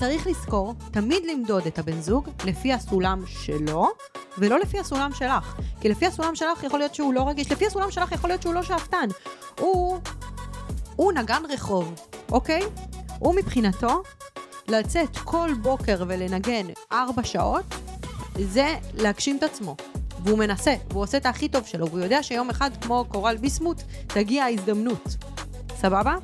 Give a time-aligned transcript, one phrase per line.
[0.00, 3.88] צריך לזכור תמיד למדוד את הבן זוג לפי הסולם שלו,
[4.38, 5.54] ולא לפי הסולם שלך.
[5.80, 8.54] כי לפי הסולם שלך יכול להיות שהוא לא רגיש, לפי הסולם שלך יכול להיות שהוא
[8.54, 9.08] לא שאפתן.
[9.60, 9.98] הוא,
[10.96, 11.94] הוא נגן רחוב,
[12.32, 12.62] אוקיי?
[13.18, 14.02] הוא מבחינתו,
[14.68, 17.64] לצאת כל בוקר ולנגן ארבע שעות,
[18.38, 19.76] זה להגשים את עצמו.
[20.24, 23.82] והוא מנסה, והוא עושה את הכי טוב שלו, והוא יודע שיום אחד, כמו קורל ביסמוט,
[24.06, 25.16] תגיע ההזדמנות.
[25.80, 26.14] סבבה?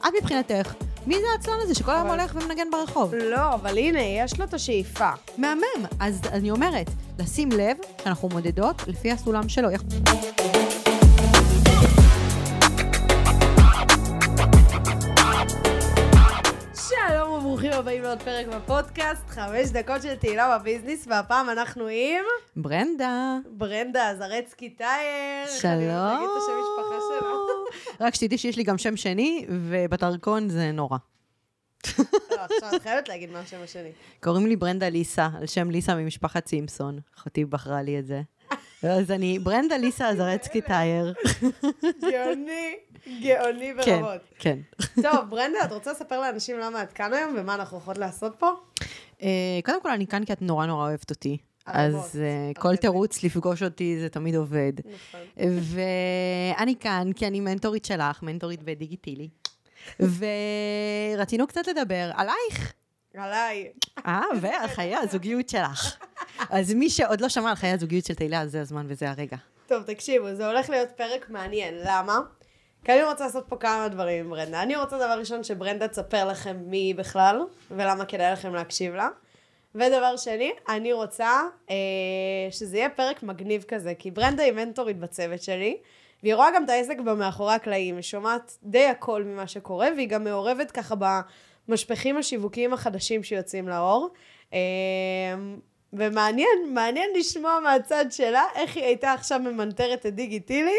[0.00, 0.74] את מבחינתך,
[1.06, 3.14] מי זה העצלן הזה שכל היום הולך ומנגן ברחוב?
[3.14, 5.10] לא, אבל הנה, יש לו את השאיפה.
[5.38, 5.86] מהמם.
[6.00, 9.68] אז אני אומרת, לשים לב שאנחנו מודדות לפי הסולם שלו.
[17.50, 22.24] וברוכים הבאים לעוד פרק בפודקאסט, חמש דקות של תהילה בביזנס, והפעם אנחנו עם
[22.56, 23.36] ברנדה.
[23.50, 25.46] ברנדה זרצקי טייר.
[25.60, 25.72] שלום.
[25.72, 28.06] אני אוהבת להגיד את השם משפחה שלה.
[28.06, 30.98] רק שתדעי שיש לי גם שם שני, ובדרכון זה נורא.
[31.98, 32.04] לא,
[32.40, 33.90] עכשיו את חייבת להגיד מה השם השני.
[34.22, 36.98] קוראים לי ברנדה ליסה, על שם ליסה ממשפחת סימפסון.
[37.18, 38.22] אחותי בחרה לי את זה.
[38.82, 41.14] אז אני ברנדה ליסה עזרצקי טייר.
[42.00, 42.76] גאוני,
[43.22, 44.20] גאוני כן, ברמות.
[44.38, 44.58] כן.
[45.02, 48.50] טוב, ברנדה, את רוצה לספר לאנשים למה את כאן היום ומה אנחנו הולכות לעשות פה?
[49.22, 49.28] אה,
[49.64, 51.38] קודם כל, אני כאן כי את נורא נורא אוהבת אותי.
[51.68, 52.04] אהבות.
[52.04, 52.76] אז אה, כל.
[52.76, 54.72] תירוץ לפגוש אותי זה תמיד עובד.
[54.78, 55.20] נכון.
[55.36, 59.28] ואני כאן כי אני מנטורית שלך, מנטורית בדיגיטילי.
[60.00, 62.72] ורצינו קצת לדבר עלייך.
[63.16, 63.72] עליי.
[64.06, 65.96] אה, ועל חיי הזוגיות שלך.
[66.50, 69.36] אז מי שעוד לא שמע על חיי הזוגיות של תהילה, זה הזמן וזה הרגע.
[69.66, 71.74] טוב, תקשיבו, זה הולך להיות פרק מעניין.
[71.84, 72.18] למה?
[72.84, 74.62] כי אני רוצה לעשות פה כמה דברים עם ברנדה.
[74.62, 79.08] אני רוצה דבר ראשון שברנדה תספר לכם מי היא בכלל, ולמה כדאי לכם להקשיב לה.
[79.74, 81.76] ודבר שני, אני רוצה אה,
[82.50, 85.76] שזה יהיה פרק מגניב כזה, כי ברנדה היא מנטורית בצוות שלי,
[86.22, 90.24] והיא רואה גם את העסק במאחורי הקלעים, היא שומעת די הכל ממה שקורה, והיא גם
[90.24, 90.94] מעורבת ככה
[91.70, 94.08] במשפחים השיווקיים החדשים שיוצאים לאור.
[94.54, 94.58] אה,
[95.92, 100.78] ומעניין, מעניין לשמוע מהצד שלה איך היא הייתה עכשיו ממנטרת את דיגיטילי,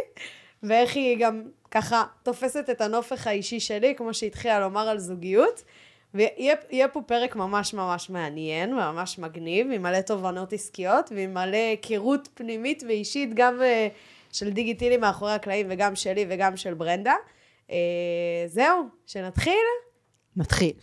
[0.64, 5.64] ואיך היא גם ככה תופסת את הנופך האישי שלי, כמו שהתחילה לומר על זוגיות.
[6.14, 11.58] ויהיה יהיה פה פרק ממש ממש מעניין וממש מגניב, עם מלא תובנות עסקיות ועם מלא
[11.58, 17.14] היכרות פנימית ואישית, גם uh, של דיגיטילי מאחורי הקלעים וגם שלי וגם של ברנדה.
[17.68, 17.72] Uh,
[18.48, 19.54] זהו, שנתחיל?
[20.36, 20.74] מתחיל.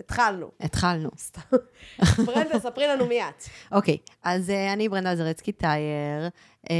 [0.00, 0.50] התחלנו.
[0.60, 1.10] התחלנו.
[1.18, 1.40] סתם.
[2.26, 3.44] ברנדה, ספרי לנו מי את.
[3.72, 6.28] אוקיי, אז אה, אני ברנדה זרצקי טייר.
[6.70, 6.76] אה,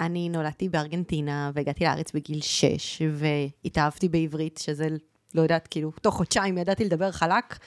[0.00, 4.88] אני נולדתי בארגנטינה והגעתי לארץ בגיל 6, והתאהבתי בעברית, שזה,
[5.34, 7.58] לא יודעת, כאילו, תוך חודשיים ידעתי לדבר חלק,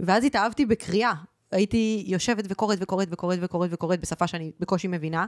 [0.00, 1.12] ואז התאהבתי בקריאה.
[1.52, 5.26] הייתי יושבת וקוראת וקוראת וקוראת וקוראת וקוראת בשפה שאני בקושי מבינה.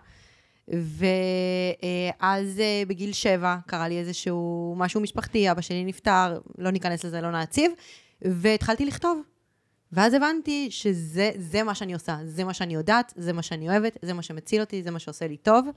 [0.69, 7.21] ואז אה, בגיל שבע קרה לי איזשהו משהו משפחתי, אבא שלי נפטר, לא ניכנס לזה,
[7.21, 7.73] לא נעציב,
[8.23, 9.23] והתחלתי לכתוב.
[9.93, 13.97] ואז הבנתי שזה זה מה שאני עושה, זה מה שאני יודעת, זה מה שאני אוהבת,
[14.03, 15.69] זה מה שמציל אותי, זה מה שעושה לי טוב.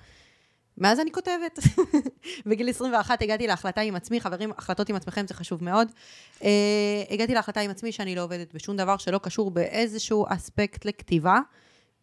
[0.77, 1.59] מאז אני כותבת.
[2.45, 5.87] בגיל 21 הגעתי להחלטה עם עצמי, חברים, החלטות עם עצמכם זה חשוב מאוד.
[6.39, 6.43] Uh,
[7.09, 11.39] הגעתי להחלטה עם עצמי שאני לא עובדת בשום דבר שלא קשור באיזשהו אספקט לכתיבה,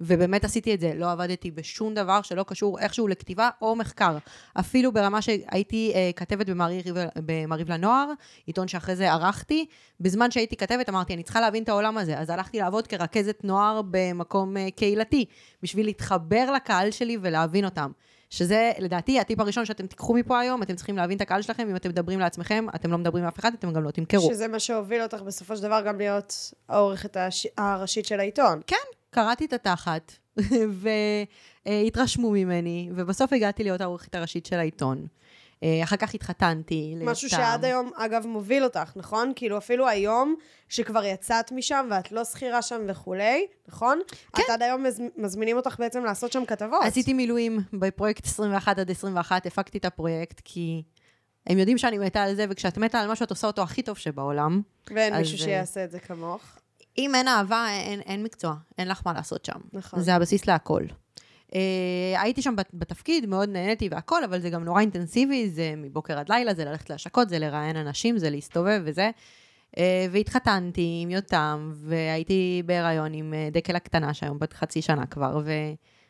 [0.00, 0.92] ובאמת עשיתי את זה.
[0.97, 4.16] לא עבדתי בשום דבר שלא קשור איכשהו לכתיבה או מחקר.
[4.60, 6.84] אפילו ברמה שהייתי uh, כתבת במעריב,
[7.16, 8.12] במעריב לנוער,
[8.47, 9.66] עיתון שאחרי זה ערכתי,
[10.00, 12.19] בזמן שהייתי כתבת אמרתי, אני צריכה להבין את העולם הזה.
[12.19, 15.25] אז הלכתי לעבוד כרכזת נוער במקום uh, קהילתי,
[15.62, 17.91] בשביל להתחבר לקהל שלי ולהבין אותם.
[18.30, 21.76] שזה לדעתי הטיפ הראשון שאתם תיקחו מפה היום, אתם צריכים להבין את הקהל שלכם, אם
[21.76, 24.30] אתם מדברים לעצמם, אתם לא מדברים עם אף אחד, אתם גם לא תמכרו.
[24.30, 27.47] שזה מה שהוביל אותך בסופו של דבר גם להיות העורכת הש...
[27.59, 28.60] הראשית של העיתון.
[28.66, 28.76] כן,
[29.11, 30.13] קראתי את התחת,
[31.67, 35.07] והתרשמו ממני, ובסוף הגעתי להיות העורכת הראשית של העיתון.
[35.63, 36.95] אה, אחר כך התחתנתי.
[37.01, 37.43] משהו ליותם.
[37.43, 39.33] שעד היום, אגב, מוביל אותך, נכון?
[39.37, 40.35] כאילו, אפילו היום,
[40.69, 44.01] שכבר יצאת משם ואת לא שכירה שם וכולי, נכון?
[44.09, 44.43] כן.
[44.43, 45.03] את עד היום מז...
[45.17, 46.85] מזמינים אותך בעצם לעשות שם כתבות.
[46.85, 50.83] עשיתי מילואים בפרויקט 21 עד 21, הפקתי את הפרויקט, כי
[51.47, 53.99] הם יודעים שאני מתה על זה, וכשאת מתה על משהו, את עושה אותו הכי טוב
[53.99, 54.63] שבעולם.
[54.91, 56.43] ואין אז, מישהו אה, שיעשה את זה כמוך.
[56.98, 59.59] אם אין אהבה, אין, אין מקצוע, אין לך מה לעשות שם.
[59.72, 60.00] נכון.
[60.00, 60.83] זה הבסיס להכל.
[61.47, 61.53] Uh,
[62.18, 66.28] הייתי שם בת- בתפקיד, מאוד נהניתי והכל, אבל זה גם נורא אינטנסיבי, זה מבוקר עד
[66.28, 69.10] לילה, זה ללכת להשקות, זה לראיין אנשים, זה להסתובב וזה.
[69.77, 69.78] Uh,
[70.10, 75.41] והתחתנתי עם יותם, והייתי בהיריון עם uh, דקל הקטנה, שהיום בת חצי שנה כבר,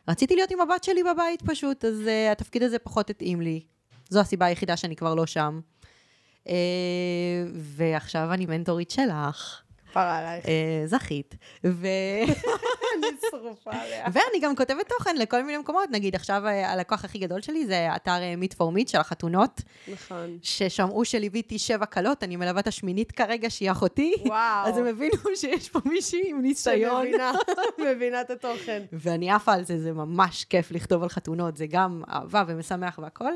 [0.07, 3.63] ורציתי להיות עם הבת שלי בבית פשוט, אז uh, התפקיד הזה פחות התאים לי.
[4.09, 5.59] זו הסיבה היחידה שאני כבר לא שם.
[6.47, 6.49] Uh,
[7.55, 9.61] ועכשיו אני מנטורית שלך.
[9.89, 10.45] כפרה עלייך.
[10.45, 11.35] אה, זכית.
[11.63, 11.87] ו...
[12.97, 14.05] אני שרופה עליה.
[14.13, 17.95] ואני גם כותבת תוכן לכל מיני מקומות, נגיד עכשיו אה, הלקוח הכי גדול שלי זה
[17.95, 19.61] אתר מיט פור מיט של החתונות,
[19.93, 20.37] נכון.
[20.41, 24.13] ששמעו שליוויתי שבע כלות, אני מלווה את השמינית כרגע, שהיא אחותי.
[24.25, 24.67] וואו.
[24.67, 27.05] אז הם הבינו שיש פה מישהי עם ניסיון.
[27.05, 27.31] שמבינה,
[27.91, 28.83] מבינה את התוכן.
[28.93, 33.33] ואני עפה על זה, זה ממש כיף לכתוב על חתונות, זה גם אהבה ומשמח והכל.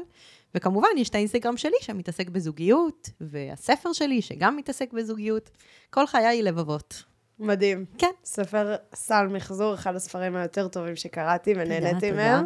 [0.55, 5.49] וכמובן, יש את האינסטגרם שלי שמתעסק בזוגיות, והספר שלי שגם מתעסק בזוגיות.
[5.89, 7.03] כל חיי היא לבבות.
[7.39, 7.85] מדהים.
[7.97, 8.11] כן.
[8.23, 12.11] ספר סל מחזור, אחד הספרים היותר טובים שקראתי ונהניתי.
[12.11, 12.45] מהם.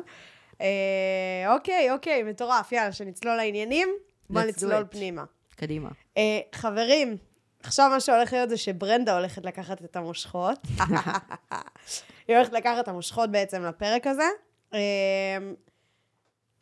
[0.62, 2.72] אה, אוקיי, אוקיי, מטורף.
[2.72, 3.90] יאללה, שנצלול לעניינים.
[4.32, 4.86] do נצלול it.
[4.86, 5.24] פנימה.
[5.56, 5.90] קדימה.
[6.18, 7.18] אה, חברים,
[7.64, 10.60] עכשיו מה שהולך להיות זה שברנדה הולכת לקחת את המושכות.
[12.28, 14.28] היא הולכת לקחת את המושכות בעצם לפרק הזה.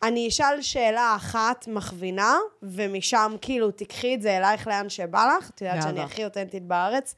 [0.04, 5.50] אני אשאל שאלה אחת מכווינה, ומשם כאילו תיקחי את זה אלייך לאן שבא לך.
[5.50, 6.02] את יודעת שאני.
[6.02, 7.16] הכי אותנטית בארץ.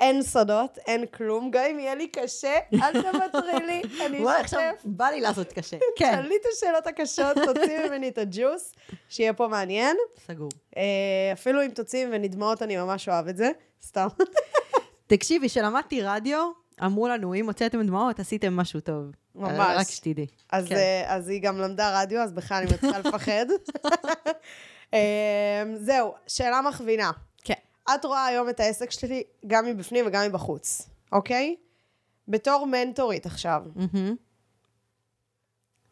[0.00, 1.50] אין סודות, אין כלום.
[1.50, 4.82] גם אם יהיה לי קשה, אל תוותרי לי, אני וואי, עכשיו אשתף.
[4.84, 5.76] בא לי לעשות קשה.
[5.96, 6.12] כן.
[6.12, 8.74] תעלי את השאלות הקשות, תוציאי ממני את הג'וס,
[9.08, 9.96] שיהיה פה מעניין.
[10.26, 10.48] סגור.
[10.76, 10.82] אה,
[11.32, 13.50] אפילו אם תוציאי ממני דמעות, אני ממש אוהב את זה.
[13.82, 14.06] סתם.
[15.06, 16.50] תקשיבי, כשלמדתי רדיו,
[16.84, 19.04] אמרו לנו, אם הוצאתם דמעות, עשיתם משהו טוב.
[19.38, 19.76] ממש.
[19.80, 20.26] רק שתדעי.
[20.52, 20.74] אז, כן.
[20.74, 23.46] אה, אז היא גם למדה רדיו, אז בכלל אני מתחילה לפחד.
[24.94, 27.10] אה, זהו, שאלה מכווינה.
[27.44, 27.54] כן.
[27.94, 31.56] את רואה היום את העסק שלי גם מבפנים וגם מבחוץ, אוקיי?
[32.28, 34.16] בתור מנטורית עכשיו, מהמם.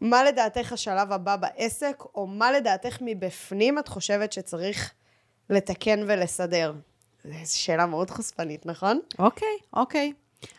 [0.01, 4.93] מה לדעתך השלב הבא בעסק, או מה לדעתך מבפנים את חושבת שצריך
[5.51, 6.73] לתקן ולסדר?
[7.45, 9.01] זו שאלה מאוד חושפנית, נכון?
[9.19, 10.13] אוקיי, אוקיי.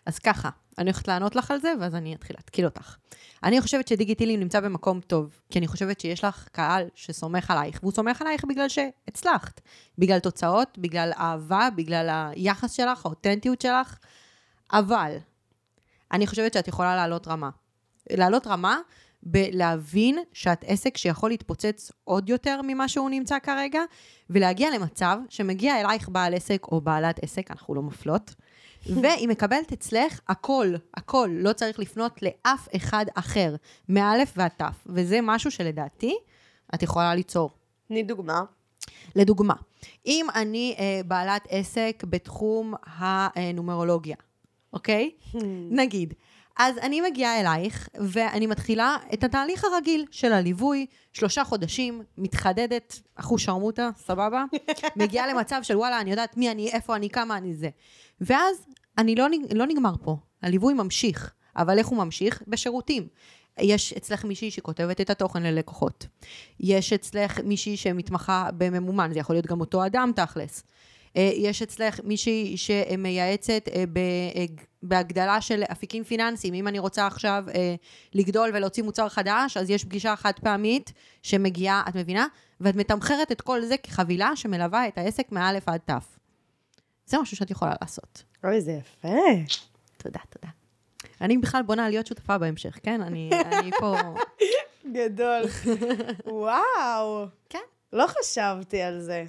[0.06, 2.96] אז ככה, אני הולכת לענות לך על זה, ואז אני אתחיל להתקיל אותך.
[3.44, 7.92] אני חושבת שדיגיטילי נמצא במקום טוב, כי אני חושבת שיש לך קהל שסומך עלייך, והוא
[7.92, 9.62] סומך עלייך בגלל שהצלחת.
[9.98, 13.98] בגלל תוצאות, בגלל אהבה, בגלל היחס שלך, האותנטיות שלך.
[14.72, 15.18] אבל,
[16.12, 17.50] אני חושבת שאת יכולה לעלות רמה.
[18.10, 18.80] לעלות רמה
[19.24, 23.82] בלהבין שאת עסק שיכול להתפוצץ עוד יותר ממה שהוא נמצא כרגע,
[24.30, 28.36] ולהגיע למצב שמגיע אלייך בעל עסק או בעלת עסק, אנחנו לא מפלות,
[28.96, 33.56] והיא מקבלת אצלך הכל, הכל, לא צריך לפנות לאף אחד אחר,
[33.90, 36.16] מאלף ועד תף, וזה משהו שלדעתי
[36.76, 37.50] את יכולה ליצור.
[37.88, 38.44] תני דוגמה.
[39.16, 39.54] לדוגמה,
[40.06, 44.16] אם אני אה, בעלת עסק בתחום הנומרולוגיה,
[44.74, 45.12] אוקיי?
[45.72, 46.14] נגיד.
[46.58, 53.42] אז אני מגיעה אלייך, ואני מתחילה את התהליך הרגיל של הליווי, שלושה חודשים, מתחדדת, אחוז
[53.42, 54.44] שרמוטה, סבבה?
[54.96, 57.70] מגיעה למצב של וואלה, אני יודעת מי אני, איפה אני, כמה אני זה.
[58.22, 58.66] ואז
[58.98, 61.34] אני לא, לא נגמר פה, הליווי ממשיך.
[61.58, 62.44] אבל איך הוא ממשיך?
[62.48, 63.08] בשירותים.
[63.60, 66.08] יש אצלך מישהי שכותבת את התוכן ללקוחות.
[66.60, 70.64] יש אצלך מישהי שמתמחה בממומן, זה יכול להיות גם אותו אדם תכלס.
[71.18, 73.84] אה, יש אצלך מישהי שמייעצת אה,
[74.36, 74.46] אה,
[74.88, 76.54] בהגדלה של אפיקים פיננסיים.
[76.54, 77.76] אם אני רוצה עכשיו אה,
[78.14, 80.94] לגדול ולהוציא מוצר חדש, אז יש פגישה חד פעמית
[81.24, 82.28] שמגיעה, את מבינה?
[82.62, 86.18] ואת מתמחרת את כל זה כחבילה שמלווה את העסק מאלף עד תף.
[87.06, 88.24] זה משהו שאת יכולה לעשות.
[88.44, 89.18] אוי, זה יפה.
[89.98, 90.50] תודה, תודה.
[91.22, 93.02] אני בכלל בונה להיות שותפה בהמשך, כן?
[93.02, 93.96] אני, אני פה...
[94.96, 95.42] גדול.
[96.26, 97.26] וואו.
[97.50, 97.60] כן.
[97.94, 99.26] לא חשבתי על זה.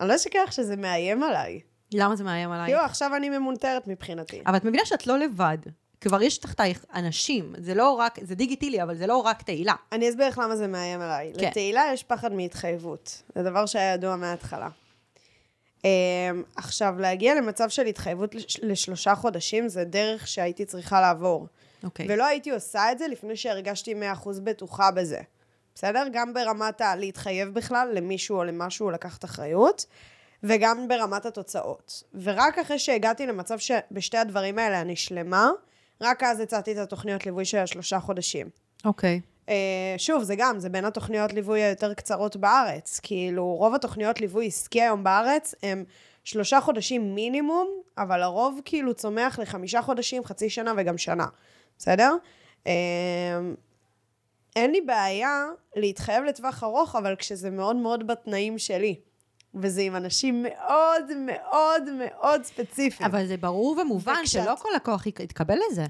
[0.00, 1.60] אני לא אשכח שזה מאיים עליי.
[1.92, 2.66] למה זה מאיים עליי?
[2.66, 4.42] כאילו, עכשיו אני ממונטרת מבחינתי.
[4.46, 5.58] אבל את מבינה שאת לא לבד.
[6.00, 7.54] כבר יש תחתייך אנשים.
[7.58, 9.74] זה לא רק, זה דיגיטילי, אבל זה לא רק תהילה.
[9.92, 11.32] אני אסביר לך למה זה מאיים עליי.
[11.38, 11.46] כן.
[11.48, 13.22] לתהילה יש פחד מהתחייבות.
[13.34, 14.68] זה דבר שהיה ידוע מההתחלה.
[15.78, 15.82] Um,
[16.56, 21.46] עכשיו, להגיע למצב של התחייבות לש- לשלושה חודשים, זה דרך שהייתי צריכה לעבור.
[21.84, 22.06] אוקיי.
[22.08, 23.94] ולא הייתי עושה את זה לפני שהרגשתי
[24.24, 25.20] 100% בטוחה בזה.
[25.74, 26.04] בסדר?
[26.12, 26.96] גם ברמת ה...
[26.96, 29.86] להתחייב בכלל למישהו או למשהו לקחת אחריות,
[30.42, 32.02] וגם ברמת התוצאות.
[32.22, 35.50] ורק אחרי שהגעתי למצב שבשתי הדברים האלה אני שלמה,
[36.00, 38.48] רק אז הצעתי את התוכניות ליווי של השלושה חודשים.
[38.84, 39.20] אוקיי.
[39.46, 39.52] Uh,
[39.98, 43.00] שוב, זה גם, זה בין התוכניות ליווי היותר קצרות בארץ.
[43.02, 45.84] כאילו, רוב התוכניות ליווי עסקי היום בארץ הם
[46.24, 47.68] שלושה חודשים מינימום,
[47.98, 51.26] אבל הרוב כאילו צומח לחמישה חודשים, חצי שנה וגם שנה.
[51.78, 52.14] בסדר?
[52.64, 52.68] Uh,
[54.56, 59.00] אין לי בעיה להתחייב לטווח ארוך, אבל כשזה מאוד מאוד בתנאים שלי.
[59.54, 63.10] וזה עם אנשים מאוד מאוד מאוד ספציפיים.
[63.10, 65.86] אבל זה ברור ומובן וכשאת- שלא כל לקוח ית- יתקבל לזה.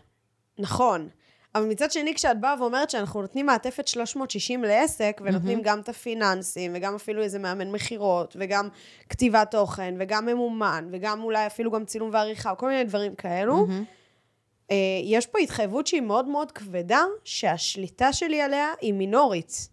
[0.59, 1.09] נכון.
[1.55, 5.63] אבל מצד שני, כשאת באה ואומרת שאנחנו נותנים מעטפת 360 לעסק, ונותנים mm-hmm.
[5.65, 8.69] גם את הפיננסים, וגם אפילו איזה מאמן מכירות, וגם
[9.09, 14.73] כתיבת תוכן, וגם ממומן, וגם אולי אפילו גם צילום ועריכה, כל מיני דברים כאלו, mm-hmm.
[15.05, 19.69] יש פה התחייבות שהיא מאוד מאוד כבדה, שהשליטה שלי עליה היא מינורית.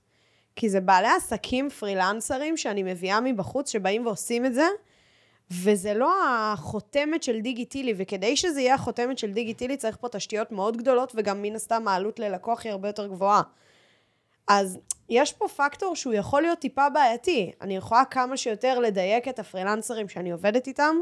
[0.58, 4.68] כי זה בעלי עסקים פרילנסרים שאני מביאה מבחוץ, שבאים ועושים את זה,
[5.52, 10.78] וזה לא החותמת של דיגיטילי, וכדי שזה יהיה החותמת של דיגיטילי צריך פה תשתיות מאוד
[10.78, 13.42] גדולות, וגם מן הסתם העלות ללקוח היא הרבה יותר גבוהה.
[14.48, 17.52] אז יש פה פקטור שהוא יכול להיות טיפה בעייתי.
[17.62, 20.96] אני יכולה כמה שיותר לדייק את הפרילנסרים שאני עובדת איתם,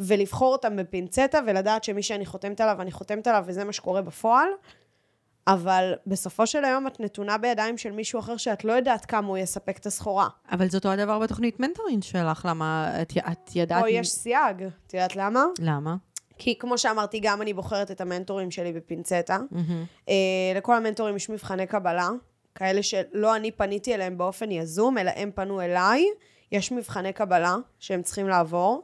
[0.00, 4.48] ולבחור אותם בפינצטה, ולדעת שמי שאני חותמת עליו, אני חותמת עליו, וזה מה שקורה בפועל.
[5.48, 9.38] אבל בסופו של היום את נתונה בידיים של מישהו אחר שאת לא יודעת כמה הוא
[9.38, 10.28] יספק את הסחורה.
[10.52, 13.82] אבל זה אותו הדבר בתוכנית mentoring שלך, למה את, את ידעת...
[13.82, 15.44] פה יש סייג, את יודעת למה?
[15.60, 15.96] למה?
[16.38, 19.38] כי כמו שאמרתי, גם אני בוחרת את המנטורים שלי בפינצטה.
[19.52, 20.08] Mm-hmm.
[20.08, 20.14] אה,
[20.56, 22.08] לכל המנטורים יש מבחני קבלה,
[22.54, 26.04] כאלה שלא אני פניתי אליהם באופן יזום, אלא הם פנו אליי.
[26.52, 28.82] יש מבחני קבלה שהם צריכים לעבור.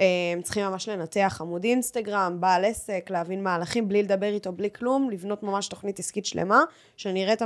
[0.00, 4.68] אה, הם צריכים ממש לנתח עמוד אינסטגרם, בעל עסק, להבין מהלכים, בלי לדבר איתו, בלי
[4.70, 6.62] כלום, לבנות ממש תוכנית עסקית שלמה,
[6.96, 7.42] שנראה את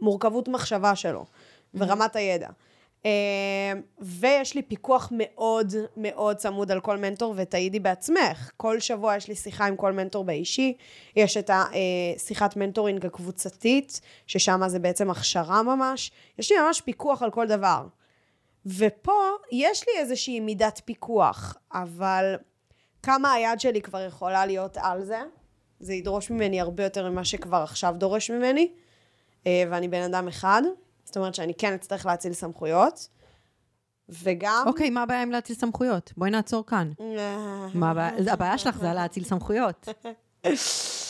[0.00, 1.24] המורכבות מחשבה שלו
[1.74, 2.48] ורמת הידע.
[3.06, 8.50] אה, ויש לי פיקוח מאוד מאוד צמוד על כל מנטור, ותעידי בעצמך.
[8.56, 10.76] כל שבוע יש לי שיחה עם כל מנטור באישי.
[11.16, 16.10] יש את השיחת מנטורינג הקבוצתית, ששם זה בעצם הכשרה ממש.
[16.38, 17.86] יש לי ממש פיקוח על כל דבר.
[18.66, 19.20] ופה
[19.52, 22.34] יש לי איזושהי מידת פיקוח, אבל
[23.02, 25.20] כמה היד שלי כבר יכולה להיות על זה?
[25.80, 28.72] זה ידרוש ממני הרבה יותר ממה שכבר עכשיו דורש ממני,
[29.46, 30.62] אה, ואני בן אדם אחד,
[31.04, 33.08] זאת אומרת שאני כן אצטרך להציל סמכויות,
[34.08, 34.64] וגם...
[34.66, 36.12] אוקיי, מה הבעיה עם להציל סמכויות?
[36.16, 36.92] בואי נעצור כאן.
[37.00, 38.32] אה, מה הבעיה?
[38.32, 39.88] הבעיה שלך זה להציל סמכויות.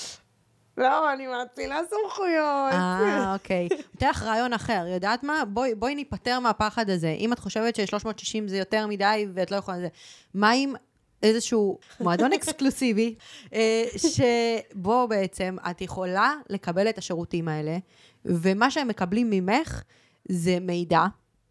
[0.78, 2.72] לא, אני מאצילה סמכויות.
[2.72, 3.68] אה, אוקיי.
[3.96, 5.42] אתן לך רעיון אחר, יודעת מה?
[5.78, 7.08] בואי, ניפטר מהפחד הזה.
[7.18, 9.78] אם את חושבת ש-360 זה יותר מדי ואת לא יכולה...
[9.78, 9.88] לזה,
[10.34, 10.74] מה עם
[11.22, 13.14] איזשהו מועדון אקסקלוסיבי,
[13.52, 17.78] אה, שבו בעצם את יכולה לקבל את השירותים האלה,
[18.24, 19.82] ומה שהם מקבלים ממך
[20.28, 21.04] זה מידע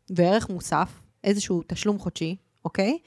[0.09, 0.89] וערך מוסף,
[1.23, 2.35] איזשהו תשלום חודשי,
[2.65, 2.97] אוקיי?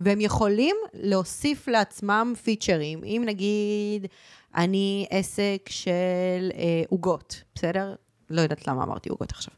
[0.00, 3.04] והם יכולים להוסיף לעצמם פיצ'רים.
[3.04, 4.06] אם נגיד,
[4.54, 7.94] אני עסק של אה, עוגות, בסדר?
[8.30, 9.54] לא יודעת למה אמרתי עוגות עכשיו.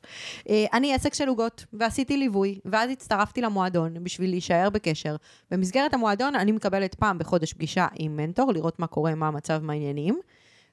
[0.48, 5.16] אה, אני עסק של עוגות, ועשיתי ליווי, ואז הצטרפתי למועדון בשביל להישאר בקשר.
[5.50, 9.72] במסגרת המועדון אני מקבלת פעם בחודש פגישה עם מנטור, לראות מה קורה, מה המצב, מה
[9.72, 10.20] העניינים.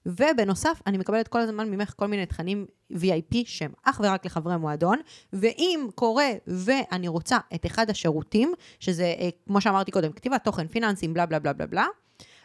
[0.06, 4.98] ובנוסף, אני מקבלת כל הזמן ממך כל מיני תכנים VIP שהם אך ורק לחברי מועדון,
[5.34, 11.14] ואם קורה ואני רוצה את אחד השירותים, שזה, אה, כמו שאמרתי קודם, כתיבת תוכן, פיננסים,
[11.14, 11.86] בלה בלה בלה בלה בלה,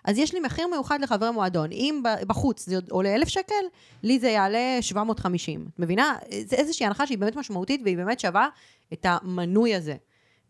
[0.06, 1.72] אז יש לי מחיר מיוחד לחברי מועדון.
[1.72, 3.54] אם בחוץ זה עולה אלף שקל,
[4.02, 5.68] לי זה יעלה 750.
[5.74, 6.16] את מבינה?
[6.44, 8.48] זה איזושהי הנחה שהיא באמת משמעותית והיא באמת שווה
[8.92, 9.94] את המנוי הזה.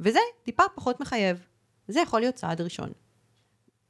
[0.01, 1.47] וזה טיפה פחות מחייב.
[1.89, 2.93] זה יכול להיות צעד ראשון.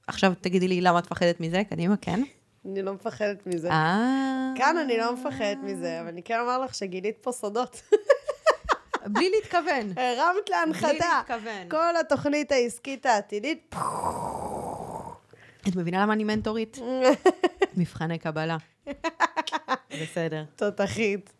[0.07, 2.23] עכשיו תגידי לי למה את מפחדת מזה, קדימה, כן?
[2.65, 3.71] אני לא מפחדת מזה.
[3.71, 4.53] אה...
[4.57, 7.83] כאן אני לא מפחדת מזה, אבל אני כן אומר לך שגילית פה סודות.
[9.07, 9.93] בלי להתכוון.
[9.97, 10.87] הרמת להנחתה.
[10.87, 11.69] בלי להתכוון.
[11.69, 13.75] כל התוכנית העסקית העתידית,
[15.69, 16.79] את מבינה למה אני מנטורית?
[17.77, 18.57] מבחני קבלה.
[20.03, 20.45] בסדר.
[20.57, 21.33] תותחית.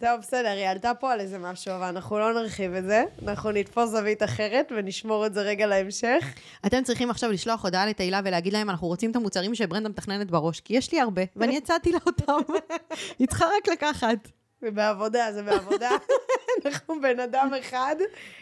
[0.00, 3.04] טוב, בסדר, היא עלתה פה על איזה משהו, אבל אנחנו לא נרחיב את זה.
[3.22, 6.24] אנחנו נתפוס זווית אחרת ונשמור את זה רגע להמשך.
[6.66, 10.60] אתם צריכים עכשיו לשלוח הודעה לתהילה ולהגיד להם, אנחנו רוצים את המוצרים שברנדה מתכננת בראש,
[10.60, 12.52] כי יש לי הרבה, ואני הצעתי לה אותם.
[13.18, 14.28] היא צריכה רק לקחת.
[14.60, 15.90] זה בעבודה, זה בעבודה.
[16.64, 17.96] אנחנו בן אדם אחד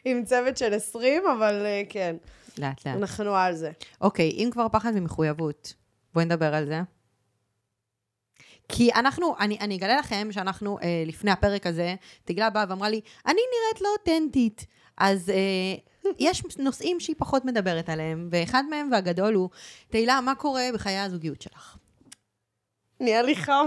[0.04, 2.16] עם צוות של 20, אבל אה, כן,
[2.58, 2.96] לאט לאט.
[2.96, 3.70] אנחנו על זה.
[4.00, 5.74] אוקיי, אם כבר פחד ממחויבות,
[6.14, 6.80] בואי נדבר על זה.
[8.68, 13.00] כי אנחנו, אני, אני אגלה לכם שאנחנו, אה, לפני הפרק הזה, תגלה באה ואמרה לי,
[13.26, 14.66] אני נראית לא אותנטית.
[14.96, 19.48] אז אה, יש נושאים שהיא פחות מדברת עליהם, ואחד מהם והגדול הוא,
[19.88, 21.76] תהילה, מה קורה בחיי הזוגיות שלך?
[23.00, 23.66] נהיה לי חם.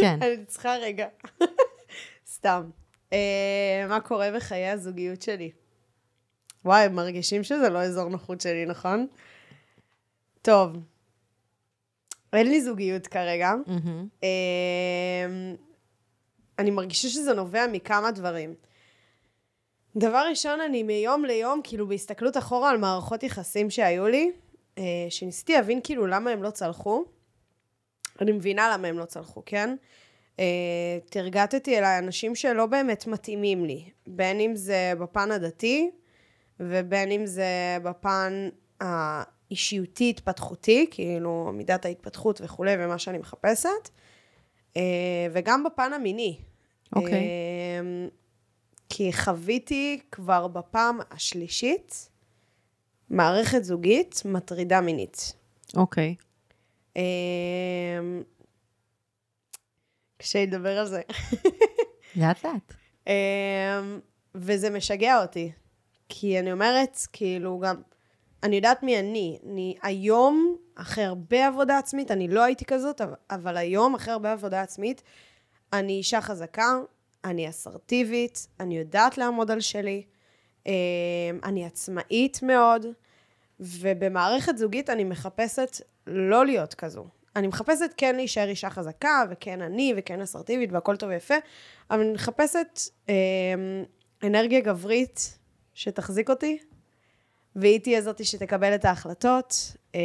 [0.00, 0.18] כן.
[0.22, 1.06] אני צריכה רגע.
[2.26, 2.70] סתם.
[3.12, 5.50] אה, מה קורה בחיי הזוגיות שלי?
[6.64, 9.06] וואי, הם מרגישים שזה לא אזור נוחות שלי, נכון?
[10.42, 10.76] טוב.
[12.32, 13.52] אין לי זוגיות כרגע.
[13.66, 14.08] מהמם.
[14.22, 14.28] אה,
[16.58, 18.54] אני מרגישה שזה נובע מכמה דברים.
[19.96, 24.30] דבר ראשון, אני מיום ליום, כאילו בהסתכלות אחורה על מערכות יחסים שהיו לי,
[24.78, 27.04] אה, שניסיתי להבין כאילו למה הם לא צלחו.
[28.20, 29.76] אני מבינה למה הם לא צלחו, כן?
[30.40, 35.90] אה, תרגטתי אליי אנשים שלא באמת מתאימים לי, בין אם זה בפן הדתי,
[36.68, 38.48] ובין אם זה בפן
[38.80, 43.88] האישיותי התפתחותי, כאילו מידת ההתפתחות וכולי, ומה שאני מחפשת,
[44.76, 44.82] אה,
[45.32, 46.38] וגם בפן המיני.
[46.96, 47.12] אוקיי.
[47.12, 48.08] אה,
[48.88, 52.08] כי חוויתי כבר בפעם השלישית
[53.10, 55.32] מערכת זוגית מטרידה מינית.
[55.76, 56.14] אוקיי.
[56.96, 57.02] אה,
[60.16, 61.02] קשה לי לדבר על זה.
[62.16, 62.72] לאט לאט.
[63.08, 63.80] אה,
[64.34, 65.52] וזה משגע אותי.
[66.14, 67.76] כי אני אומרת, כאילו, גם,
[68.42, 69.38] אני יודעת מי אני.
[69.46, 73.00] אני היום, אחרי הרבה עבודה עצמית, אני לא הייתי כזאת,
[73.30, 75.02] אבל- היום, אחרי הרבה עבודה עצמית,
[75.72, 76.78] אני אישה חזקה,
[77.24, 80.02] אני אסרטיבית, אני יודעת לעמוד על שלי,
[80.66, 80.72] אה,
[81.44, 82.86] אני עצמאית מאוד,
[83.60, 85.76] ובמערכת זוגית אני מחפשת
[86.06, 87.06] לא להיות כזו.
[87.36, 91.34] אני מחפשת כן להישאר אישה חזקה, וכן אני, וכן אסרטיבית, והכל טוב ויפה,
[91.90, 93.14] אבל אני מחפשת אה,
[94.22, 95.38] אנרגיה גברית
[95.74, 96.58] שתחזיק אותי,
[97.56, 99.76] והיא תהיה זאתי שתקבל את ההחלטות.
[99.94, 100.00] אה,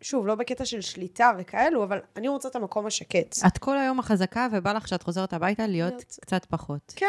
[0.00, 3.36] שוב, לא בקטע של שליטה וכאלו, אבל אני רוצה את המקום השקט.
[3.46, 6.92] את כל היום החזקה, ובא לך כשאת חוזרת הביתה להיות להיות- קצת פחות.
[6.96, 7.06] כן.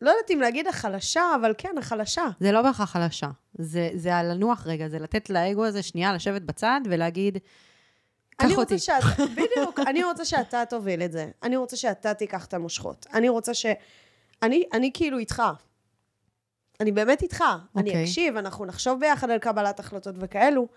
[0.00, 2.24] לא יודעת אם להגיד החלשה, אבל כן, החלשה.
[2.40, 3.28] זה לא בהכרח חלשה.
[3.58, 7.38] זה, זה הלנוח רגע, זה לתת לאגו הזה שנייה לשבת בצד ולהגיד,
[8.40, 8.74] אני קח אותי.
[8.74, 11.30] רוצה שאתה, בדיוק, אני רוצה שאתה תוביל את זה.
[11.42, 13.06] אני רוצה שאתה תיקח את המושכות.
[13.14, 13.66] אני רוצה ש...
[14.42, 15.42] אני, אני כאילו איתך.
[16.80, 17.44] אני באמת איתך.
[17.76, 18.04] אני אוקיי.
[18.04, 20.68] אקשיב, אנחנו נחשוב ביחד על קבלת החלטות וכאלו.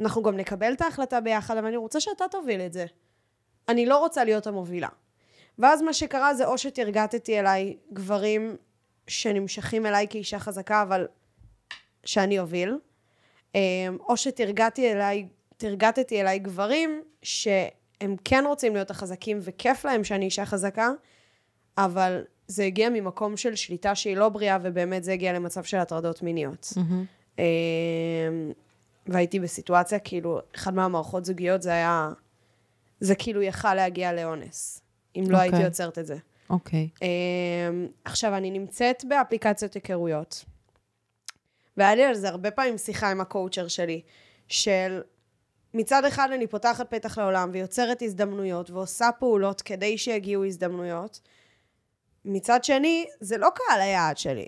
[0.00, 2.86] אנחנו גם נקבל את ההחלטה ביחד, אבל אני רוצה שאתה תוביל את זה.
[3.68, 4.88] אני לא רוצה להיות המובילה.
[5.58, 8.56] ואז מה שקרה זה או שתרגטתי אליי גברים
[9.06, 11.06] שנמשכים אליי כאישה חזקה, אבל
[12.04, 12.78] שאני אוביל,
[13.54, 13.60] אמ,
[14.08, 20.46] או שתרגטתי אליי, תרגטתי אליי גברים שהם כן רוצים להיות החזקים וכיף להם שאני אישה
[20.46, 20.90] חזקה,
[21.78, 26.22] אבל זה הגיע ממקום של שליטה שהיא לא בריאה, ובאמת זה הגיע למצב של הטרדות
[26.22, 26.72] מיניות.
[27.38, 27.44] אמ,
[29.06, 32.10] והייתי בסיטואציה, כאילו, אחד מהמערכות זוגיות זה היה,
[33.00, 34.80] זה כאילו יכל להגיע לאונס,
[35.16, 35.66] אם לא הייתי אוקיי.
[35.66, 36.16] עוצרת את זה.
[36.50, 36.88] אוקיי.
[37.02, 40.44] אמ, עכשיו, אני נמצאת באפליקציות היכרויות,
[41.76, 44.00] והיה לי על זה הרבה פעמים שיחה עם הקואוצ'ר שלי,
[44.48, 45.00] של
[45.74, 51.20] מצד אחד אני פותחת פתח לעולם ויוצרת הזדמנויות ועושה פעולות כדי שיגיעו הזדמנויות,
[52.26, 54.46] מצד שני, זה לא קהל היעד שלי.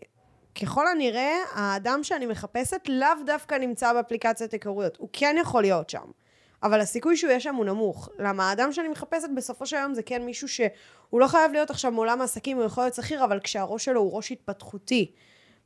[0.63, 4.97] ככל הנראה, האדם שאני מחפשת לאו דווקא נמצא באפליקציית היכרויות.
[4.97, 6.05] הוא כן יכול להיות שם.
[6.63, 8.09] אבל הסיכוי שהוא יהיה שם הוא נמוך.
[8.19, 11.93] למה האדם שאני מחפשת בסופו של יום זה כן מישהו שהוא לא חייב להיות עכשיו
[11.93, 15.13] מעולם העסקים, הוא יכול להיות שכיר, אבל כשהראש שלו הוא ראש התפתחותי,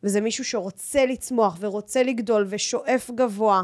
[0.02, 3.62] וזה מישהו שרוצה לצמוח, ורוצה לגדול, ושואף גבוה,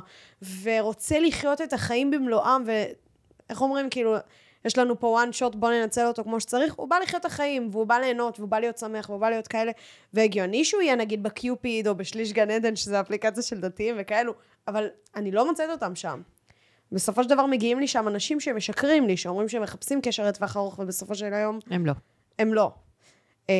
[0.62, 4.16] ורוצה לחיות את החיים במלואם, ואיך אומרים, כאילו,
[4.64, 7.68] יש לנו פה one shot, בוא ננצל אותו כמו שצריך, הוא בא לחיות את החיים,
[7.72, 9.72] והוא בא ליהנות, והוא בא להיות שמח, והוא בא להיות כאלה,
[10.14, 14.32] והגיוני שהוא יהיה נגיד בקיופיד, או בשליש גן עדן, שזה אפליקציה של דתיים וכאלו,
[14.68, 16.22] אבל אני לא מוצאת אותם שם.
[16.92, 20.78] בסופו של דבר מגיעים לי שם אנשים שמשקרים לי, שאומרים שהם מחפשים קשר לטווח ארוך,
[20.78, 21.92] ובסופו של היום הם לא.
[22.38, 22.72] הם לא.
[23.48, 23.54] אמ,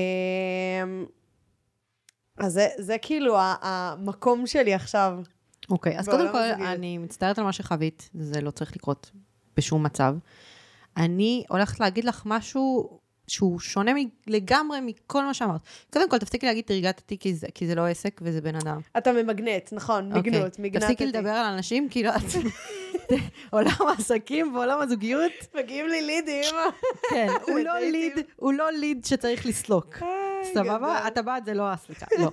[2.39, 5.19] אז זה, זה כאילו המקום שלי עכשיו.
[5.71, 6.65] אוקיי, אז בעולם קודם כל.
[6.65, 9.11] אני מצטערת על מה שחווית, זה לא צריך לקרות
[9.57, 10.15] בשום מצב.
[10.99, 13.93] אני הולכת להגיד לך משהו שהוא שונה
[14.27, 15.61] לגמרי מכל מה שאמרת.
[15.93, 18.81] קודם כל, תפסיקי להגיד תרגטתי, כי זה, כי זה לא עסק וזה בן אדם.
[18.99, 20.65] אתה ממגנט, נכון, מגנות, אוקיי.
[20.65, 20.87] מגנטתי.
[20.87, 22.23] תפסיקי לדבר על אנשים, כאילו, את...
[23.51, 26.55] עולם העסקים ועולם הזוגיות, מגיעים לי לידים.
[27.11, 27.79] כן, הוא לא.
[27.79, 29.97] ליד, הוא לא ליד שצריך לסלוק.
[30.55, 30.99] סבבה?
[30.99, 32.31] הטבעת זה לא הסליקה, לא.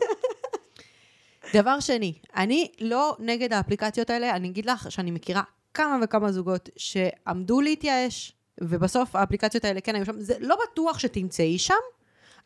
[1.54, 5.41] דבר שני, אני לא נגד האפליקציות האלה, אני אגיד לך שאני מכירה
[5.73, 11.58] כמה וכמה זוגות שעמדו להתייאש, ובסוף האפליקציות האלה כן היו שם, זה לא בטוח שתמצאי
[11.58, 11.74] שם,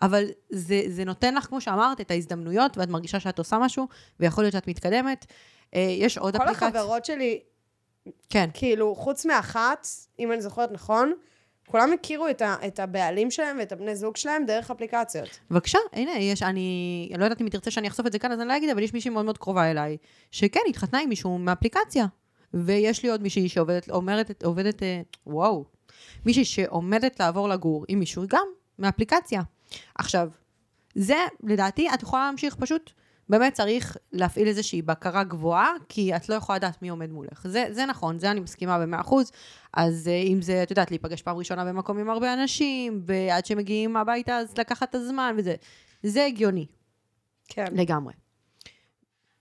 [0.02, 3.88] אבל זה, זה נותן לך, כמו שאמרת, את ההזדמנויות, ואת מרגישה שאת עושה משהו,
[4.20, 5.26] ויכול להיות שאת מתקדמת.
[5.76, 6.68] אה, יש עוד כל אפליקציה.
[6.68, 7.40] החברות שלי,
[8.30, 8.50] כן.
[8.54, 9.88] כאילו, חוץ מאחת,
[10.20, 11.14] אם אני זוכרת נכון,
[11.68, 15.40] כולם הכירו את, ה, את הבעלים שלהם ואת הבני זוג שלהם דרך אפליקציות.
[15.52, 18.40] בבקשה, הנה, יש, אני לא יודעת אם היא תרצה שאני אחשוף את זה כאן, אז
[18.40, 19.98] אני לא אגיד, אבל יש מישהי מאוד מאוד קרובה אליי,
[20.32, 22.06] שכן, התחתנה עם מישהו מאפליקציה.
[22.54, 25.66] ויש לי עוד מישהי שעובדת, אומרת, עובדת, אה, וואו,
[26.26, 28.48] מישהי שעומדת לעבור לגור עם מישהו גם
[28.80, 29.42] מאפליקציה.
[29.96, 30.30] עכשיו,
[30.96, 32.92] זה, לדעתי, את יכולה להמשיך פשוט,
[33.30, 37.48] באמת צריך להפעיל איזושהי בקרה גבוהה, כי את לא יכולה לדעת מי עומד מולך.
[37.48, 39.32] זה, זה נכון, זה אני מסכימה במאה אחוז.
[39.74, 43.98] אז אה, אם זה, את יודעת, להיפגש פעם ראשונה במקום עם הרבה אנשים, ועד שמגיעים
[43.98, 45.56] הביתה, אז לקחת את הזמן וזה.
[46.04, 46.66] זה הגיוני,
[47.48, 47.66] כן.
[47.72, 48.14] לגמרי.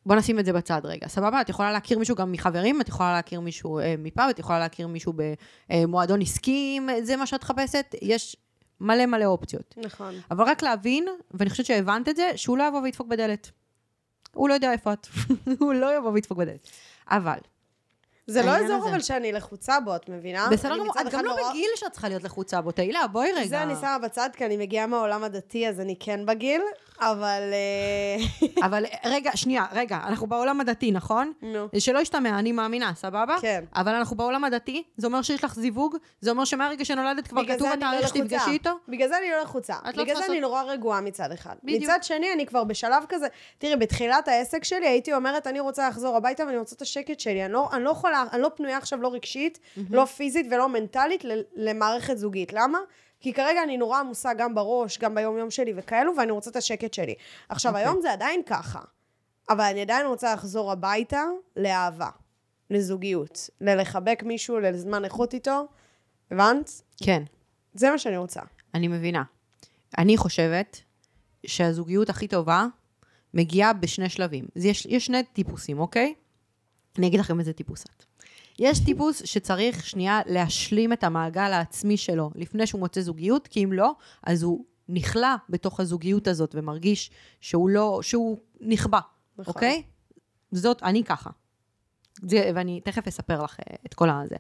[0.08, 1.40] בוא נשים את זה בצד רגע, סבבה?
[1.40, 4.86] את יכולה להכיר מישהו גם מחברים, את יכולה להכיר מישהו אה, מפאב, את יכולה להכיר
[4.86, 5.12] מישהו
[5.70, 8.36] במועדון עסקי, אם זה מה שאת מחפשת, יש
[8.80, 9.74] מלא מלא אופציות.
[9.76, 10.14] נכון.
[10.30, 13.50] אבל רק להבין, ואני חושבת שהבנת את זה, שהוא לא יבוא וידפוק בדלת.
[14.34, 15.06] הוא לא יודע איפה את,
[15.60, 16.68] הוא לא יבוא וידפוק בדלת.
[17.10, 17.38] אבל,
[18.26, 18.88] זה לא אזור הזה.
[18.90, 20.48] אבל שאני לחוצה בו, את מבינה?
[20.50, 23.46] בסדר גמור, את גם לא נורא- בגיל שאת צריכה להיות לחוצה בו, תהילה, בואי רגע.
[23.48, 26.62] זה אני שמה בצד, כי אני מגיעה מהעולם הדתי, אז אני כן בגיל.
[27.00, 27.42] אבל...
[27.52, 31.32] אה, אבל רגע, שנייה, רגע, אנחנו בעולם הדתי, נכון?
[31.42, 31.68] נו.
[31.78, 33.36] שלא ישתמע, אני מאמינה, סבבה?
[33.40, 33.64] כן.
[33.74, 37.68] אבל אנחנו בעולם הדתי, זה אומר שיש לך זיווג, זה אומר שמהרגע שנולדת כבר כתוב
[37.68, 38.18] לא התאריך לחוצה.
[38.18, 38.70] שתפגשי איתו.
[38.88, 39.74] בגלל זה אני לא לחוצה.
[39.84, 41.54] לא בגלל צריכה זה אני נורא רגועה מצד אחד.
[41.64, 41.82] בדיוק.
[41.82, 43.26] מצד שני, אני כבר בשלב כזה...
[43.58, 47.44] תראי, בתחילת העסק שלי הייתי אומרת, אני רוצה לחזור הביתה ואני רוצה את השקט שלי.
[47.44, 49.58] אני לא, אני לא יכולה, אני לא פנויה עכשיו לא רגשית,
[49.90, 52.52] לא פיזית ולא מנטלית ל- למערכת זוגית.
[52.52, 52.78] למה?
[53.20, 56.94] כי כרגע אני נורא עמוסה גם בראש, גם ביום-יום שלי וכאלו, ואני רוצה את השקט
[56.94, 57.14] שלי.
[57.48, 57.86] עכשיו, אוקיי.
[57.86, 58.80] היום זה עדיין ככה,
[59.50, 61.22] אבל אני עדיין רוצה לחזור הביתה
[61.56, 62.10] לאהבה,
[62.70, 65.66] לזוגיות, ללחבק מישהו, לזמן איכות איתו.
[66.30, 66.82] הבנת?
[67.04, 67.22] כן,
[67.74, 68.40] זה מה שאני רוצה.
[68.74, 69.22] אני מבינה.
[69.98, 70.80] אני חושבת
[71.46, 72.66] שהזוגיות הכי טובה
[73.34, 74.44] מגיעה בשני שלבים.
[74.56, 76.14] יש, יש שני טיפוסים, אוקיי?
[76.98, 78.04] אני אגיד לכם איזה טיפוס את.
[78.58, 83.72] יש טיפוס שצריך שנייה להשלים את המעגל העצמי שלו לפני שהוא מוצא זוגיות, כי אם
[83.72, 83.92] לא,
[84.22, 89.00] אז הוא נכלא בתוך הזוגיות הזאת ומרגיש שהוא לא, שהוא נכבה,
[89.38, 89.54] נכון.
[89.54, 89.82] אוקיי?
[90.52, 91.30] זאת, אני ככה.
[92.22, 94.36] זה, ואני תכף אספר לך אה, את כל הזה.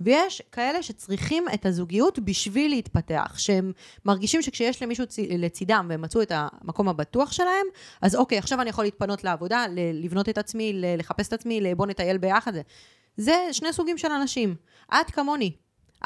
[0.00, 3.72] ויש כאלה שצריכים את הזוגיות בשביל להתפתח, שהם
[4.04, 5.18] מרגישים שכשיש למישהו צ...
[5.18, 7.66] לצידם והם מצאו את המקום הבטוח שלהם,
[8.02, 12.18] אז אוקיי, עכשיו אני יכול להתפנות לעבודה, לבנות את עצמי, לחפש את עצמי, בוא נטייל
[12.18, 12.52] ביחד.
[13.16, 13.48] זה.
[13.52, 14.54] שני סוגים של אנשים.
[15.00, 15.52] את כמוני.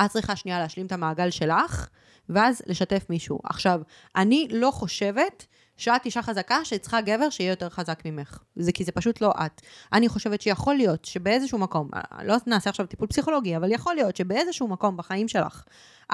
[0.05, 1.89] את צריכה שנייה להשלים את המעגל שלך,
[2.29, 3.39] ואז לשתף מישהו.
[3.45, 3.81] עכשיו,
[4.17, 5.47] אני לא חושבת
[5.77, 8.39] שאת אישה חזקה שצריכה גבר שיהיה יותר חזק ממך.
[8.57, 9.61] זה כי זה פשוט לא את.
[9.93, 11.91] אני חושבת שיכול להיות שבאיזשהו מקום,
[12.25, 15.65] לא נעשה עכשיו טיפול פסיכולוגי, אבל יכול להיות שבאיזשהו מקום בחיים שלך,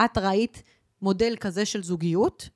[0.04, 0.62] את ראית
[1.02, 2.48] מודל כזה של זוגיות,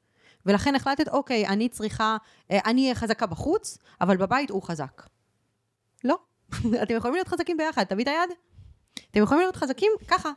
[0.46, 2.16] ולכן החלטת, אוקיי, אני צריכה,
[2.50, 5.02] אה, אני אהיה חזקה בחוץ, אבל בבית הוא חזק.
[6.04, 6.29] לא.
[6.82, 8.36] אתם יכולים להיות חזקים ביחד, תביא את היד.
[9.10, 10.30] אתם יכולים להיות חזקים ככה.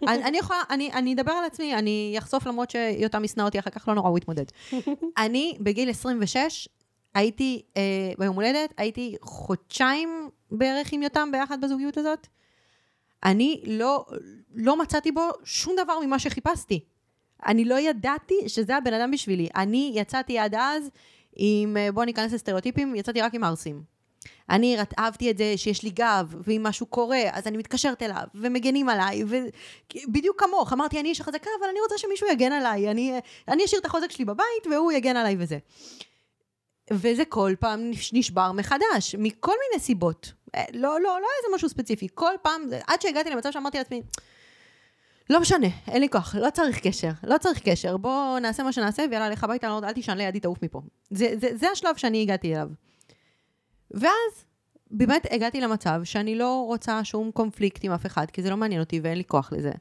[0.08, 3.70] אני, אני יכולה, אני, אני אדבר על עצמי, אני אחשוף למרות שיותם ישנא אותי אחר
[3.70, 4.44] כך, לא נורא, הוא יתמודד.
[5.18, 6.68] אני בגיל 26,
[7.14, 7.82] הייתי, אה,
[8.18, 12.26] ביום הולדת, הייתי חודשיים בערך עם יותם ביחד בזוגיות הזאת.
[13.24, 14.06] אני לא,
[14.54, 16.84] לא מצאתי בו שום דבר ממה שחיפשתי.
[17.46, 19.48] אני לא ידעתי שזה הבן אדם בשבילי.
[19.56, 20.90] אני יצאתי עד אז
[21.36, 23.97] עם, אה, בואו ניכנס לסטריאוטיפים, יצאתי רק עם ערסים.
[24.50, 28.88] אני אהבתי את זה שיש לי גב, ואם משהו קורה, אז אני מתקשרת אליו, ומגנים
[28.88, 33.64] עליי, ובדיוק כמוך, אמרתי, אני אישה חזקה, אבל אני רוצה שמישהו יגן עליי, אני, אני
[33.64, 35.58] אשאיר את החוזק שלי בבית, והוא יגן עליי וזה.
[36.92, 40.32] וזה כל פעם נש- נשבר מחדש, מכל מיני סיבות.
[40.54, 44.02] אה, לא, לא, לא איזה משהו ספציפי, כל פעם, עד שהגעתי למצב שאמרתי לעצמי,
[45.30, 49.02] לא משנה, אין לי כוח, לא צריך קשר, לא צריך קשר, בוא נעשה מה שנעשה,
[49.10, 50.80] ויאללה, לך הביתה, לא- אל תישן לידי, תעוף מפה.
[51.10, 52.68] זה, זה, זה השלב שאני הגעתי אליו.
[53.90, 54.44] ואז
[54.90, 58.80] באמת הגעתי למצב שאני לא רוצה שום קונפליקט עם אף אחד, כי זה לא מעניין
[58.80, 59.72] אותי ואין לי כוח לזה.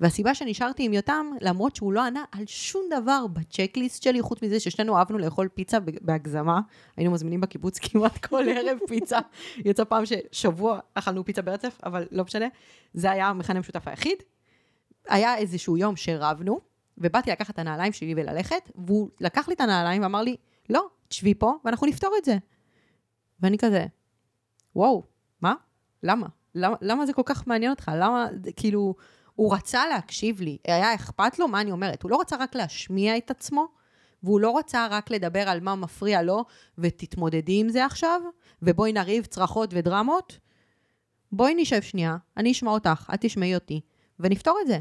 [0.00, 4.60] והסיבה שנשארתי עם יותם, למרות שהוא לא ענה על שום דבר בצ'קליסט שלי, חוץ מזה
[4.60, 6.60] ששנינו אהבנו לאכול פיצה בהגזמה,
[6.96, 9.18] היינו מזמינים בקיבוץ כמעט כל ערב פיצה.
[9.64, 12.46] יצא פעם ששבוע אכלנו פיצה ברצף, אבל לא משנה.
[12.94, 14.18] זה היה המכנה המשותף היחיד.
[15.08, 16.60] היה איזשהו יום שרבנו,
[16.98, 20.36] ובאתי לקחת את הנעליים שלי וללכת, והוא לקח לי את הנעליים ואמר לי,
[20.70, 22.36] לא, תשבי פה ואנחנו נפתור את זה.
[23.40, 23.86] ואני כזה,
[24.76, 25.02] וואו,
[25.40, 25.54] מה?
[26.02, 26.26] למה?
[26.54, 27.92] למה, למה זה כל כך מעניין אותך?
[27.96, 28.94] למה, כאילו,
[29.34, 32.02] הוא רצה להקשיב לי, היה אכפת לו מה אני אומרת.
[32.02, 33.68] הוא לא רצה רק להשמיע את עצמו,
[34.22, 36.44] והוא לא רצה רק לדבר על מה מפריע לו,
[36.78, 38.20] ותתמודדי עם זה עכשיו,
[38.62, 40.38] ובואי נריב צרחות ודרמות.
[41.32, 43.80] בואי נשב שנייה, אני אשמע אותך, את תשמעי אותי,
[44.20, 44.78] ונפתור את זה.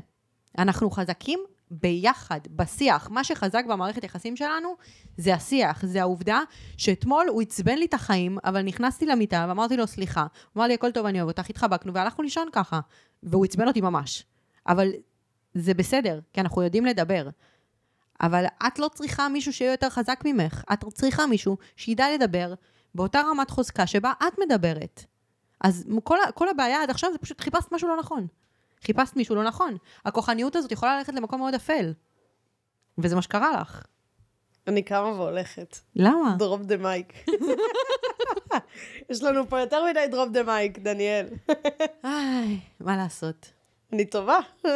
[0.57, 1.39] אנחנו חזקים
[1.71, 3.09] ביחד, בשיח.
[3.09, 4.75] מה שחזק במערכת יחסים שלנו
[5.17, 6.41] זה השיח, זה העובדה
[6.77, 10.21] שאתמול הוא עצבן לי את החיים, אבל נכנסתי למיטה ואמרתי לו סליחה.
[10.21, 10.27] הוא
[10.61, 12.79] אמר לי הכל טוב, אני אוהב אותך, התחבקנו והלכנו לישון ככה.
[13.23, 14.25] והוא עצבן אותי ממש.
[14.67, 14.91] אבל
[15.53, 17.29] זה בסדר, כי אנחנו יודעים לדבר.
[18.21, 20.63] אבל את לא צריכה מישהו שיהיה יותר חזק ממך.
[20.73, 22.53] את צריכה מישהו שידע לדבר
[22.95, 25.05] באותה רמת חוזקה שבה את מדברת.
[25.61, 28.27] אז כל, כל הבעיה עד עכשיו זה פשוט חיפשת משהו לא נכון.
[28.85, 29.77] חיפשת מישהו לא נכון.
[30.05, 31.93] הכוחניות הזאת יכולה ללכת למקום מאוד אפל.
[32.97, 33.83] וזה מה שקרה לך.
[34.67, 35.77] אני קמה והולכת.
[35.95, 36.35] למה?
[36.39, 37.13] drop the mic.
[39.09, 41.27] יש לנו פה יותר מדי drop the mic, דניאל.
[42.03, 43.51] איי, מה לעשות?
[43.93, 44.39] אני טובה.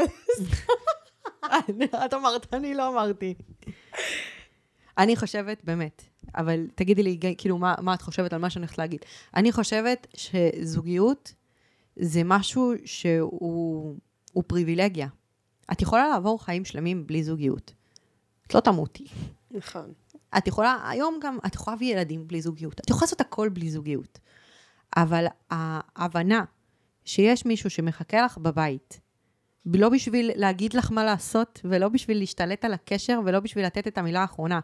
[2.05, 3.33] את אמרת, אני לא אמרתי.
[4.97, 6.03] אני חושבת, באמת,
[6.35, 8.99] אבל תגידי לי, כאילו, מה, מה את חושבת על מה שאני הולכת להגיד?
[9.35, 11.33] אני חושבת שזוגיות
[12.01, 13.95] זה משהו שהוא
[14.33, 15.07] הוא פריבילגיה.
[15.71, 17.73] את יכולה לעבור חיים שלמים בלי זוגיות.
[18.47, 19.05] את לא תמותי.
[19.51, 19.93] נכון.
[20.37, 22.79] את יכולה, היום גם, את יכולה להביא ילדים בלי זוגיות.
[22.79, 24.19] את יכולה לעשות הכל בלי זוגיות.
[24.97, 26.43] אבל ההבנה
[27.05, 28.99] שיש מישהו שמחכה לך בבית,
[29.65, 33.97] לא בשביל להגיד לך מה לעשות, ולא בשביל להשתלט על הקשר, ולא בשביל לתת את
[33.97, 34.59] המילה האחרונה,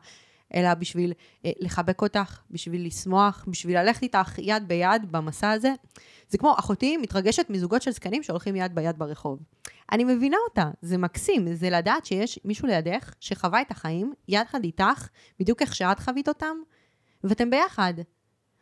[0.56, 1.14] אלא בשביל
[1.46, 5.74] אה, לחבק אותך, בשביל לשמוח, בשביל ללכת איתך יד ביד במסע הזה.
[6.30, 9.40] זה כמו אחותי מתרגשת מזוגות של זקנים שהולכים יד ביד ברחוב.
[9.92, 15.08] אני מבינה אותה, זה מקסים, זה לדעת שיש מישהו לידך שחווה את החיים יחד איתך,
[15.40, 16.58] בדיוק איך שאת חווית אותם,
[17.24, 17.94] ואתם ביחד.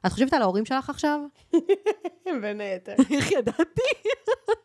[0.05, 1.19] את חושבת על ההורים שלך עכשיו?
[2.41, 2.93] בין היתר.
[3.11, 3.81] איך ידעתי?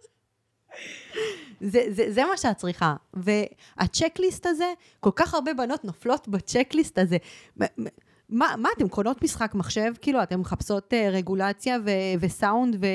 [1.61, 2.95] זה, זה, זה מה שאת צריכה.
[3.15, 7.17] והצ'קליסט הזה, כל כך הרבה בנות נופלות בצ'קליסט הזה.
[7.61, 7.89] מ- מ-
[8.29, 9.93] מה, מה אתם קונות משחק מחשב?
[10.01, 12.87] כאילו, אתן מחפשות uh, רגולציה ו- וסאונד ו...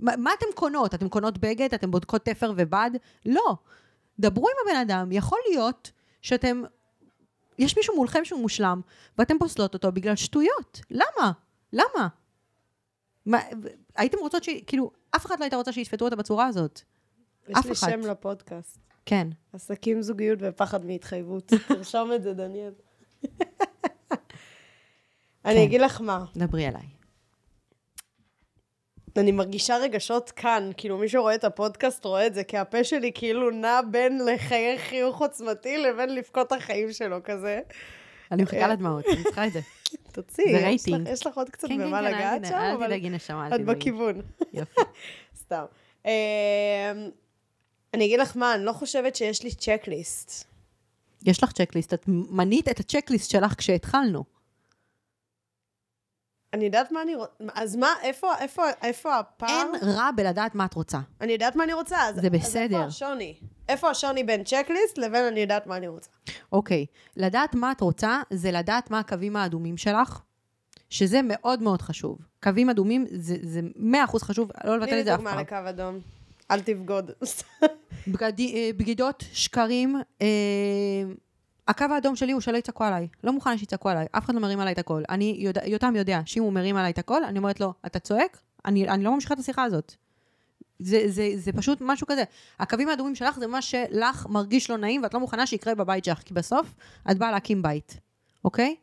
[0.00, 0.94] מה, מה אתן קונות?
[0.94, 1.74] אתן קונות בגד?
[1.74, 2.90] אתן בודקות תפר ובד?
[3.26, 3.56] לא.
[4.18, 5.90] דברו עם הבן אדם, יכול להיות
[6.22, 6.62] שאתם...
[7.58, 8.80] יש מישהו מולכם שהוא מושלם,
[9.18, 10.80] ואתם פוסלות אותו בגלל שטויות.
[10.90, 11.32] למה?
[11.72, 12.08] למה?
[13.26, 13.38] מה,
[13.96, 14.48] הייתם רוצות ש...
[14.66, 16.80] כאילו, אף אחד לא הייתה רוצה שישפטו אותה בצורה הזאת.
[17.50, 17.90] יש אף לי אחת.
[17.90, 18.78] שם לפודקאסט.
[19.06, 19.28] כן.
[19.52, 21.52] עסקים, זוגיות ופחד מהתחייבות.
[21.68, 22.72] תרשום את זה, דניאל.
[25.44, 26.82] אני אגיד לך מה, דברי עליי.
[29.16, 33.10] אני מרגישה רגשות כאן, כאילו מי שרואה את הפודקאסט רואה את זה, כי הפה שלי
[33.14, 37.60] כאילו נע בין לחייך חיוך עוצמתי לבין לבכות החיים שלו כזה.
[38.32, 39.60] אני מחכה לדמעות, אני צריכה את זה.
[40.12, 41.08] תוציאי, זה יש רייטינג.
[41.08, 42.92] לך- יש לך עוד קצת כן, כן, במה כן, לגעת שם, אבל
[43.72, 43.76] את.
[43.76, 44.20] בכיוון.
[44.52, 44.80] יופי.
[45.36, 45.64] סתם.
[47.94, 50.44] אני אגיד לך מה, אני לא חושבת שיש לי צ'קליסט.
[51.26, 54.24] יש לך צ'קליסט, את מנית את הצ'קליסט שלך כשהתחלנו.
[56.52, 59.66] אני יודעת מה אני רוצה, אז מה, איפה, איפה, איפה הפער?
[59.74, 60.98] אין רע בלדעת מה את רוצה.
[61.20, 61.96] אני יודעת מה אני רוצה.
[62.08, 62.76] אז, זה אז בסדר.
[62.76, 63.34] איפה השוני?
[63.68, 66.10] איפה השוני בין צ'קליסט לבין אני יודעת מה אני רוצה?
[66.52, 70.20] אוקיי, לדעת מה את רוצה, זה לדעת מה הקווים האדומים שלך,
[70.90, 72.18] שזה מאוד מאוד חשוב.
[72.42, 73.60] קווים אדומים זה, זה
[74.06, 75.40] 100% חשוב, לא לבטל תני את זה לי אף דוגמה פעם.
[75.40, 76.00] לקו אדום.
[76.50, 77.10] אל תבגוד.
[78.22, 80.26] אה, בגידות, שקרים, אה,
[81.68, 83.08] הקו האדום שלי הוא שלא יצעקו עליי.
[83.24, 85.04] לא מוכנה שיצעקו עליי, אף אחד לא מרים עליי את הקול.
[85.08, 88.38] אני יודע, יותם יודע שאם הוא מרים עליי את הקול, אני אומרת לו, אתה צועק?
[88.64, 89.94] אני, אני לא ממשיכה את השיחה הזאת.
[90.78, 92.24] זה, זה, זה פשוט משהו כזה.
[92.60, 96.18] הקווים האדומים שלך זה מה שלך מרגיש לא נעים ואת לא מוכנה שיקרה בבית שלך,
[96.18, 96.74] כי בסוף
[97.10, 97.96] את באה להקים בית,
[98.44, 98.76] אוקיי?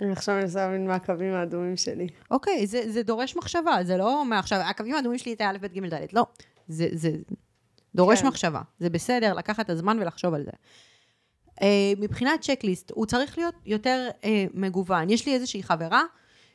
[0.00, 2.06] אני עכשיו מנסה להבין מה הקווים האדומים שלי.
[2.30, 5.94] אוקיי, זה, זה דורש מחשבה, זה לא מעכשיו, הקווים האדומים שלי זה א', ב', ג',
[5.94, 6.26] ד', לא.
[6.68, 7.10] זה, זה
[7.94, 8.26] דורש כן.
[8.26, 8.60] מחשבה.
[8.78, 10.50] זה בסדר לקחת את הזמן ולחשוב על זה.
[11.62, 15.10] אה, מבחינת צ'קליסט, הוא צריך להיות יותר אה, מגוון.
[15.10, 16.02] יש לי איזושהי חברה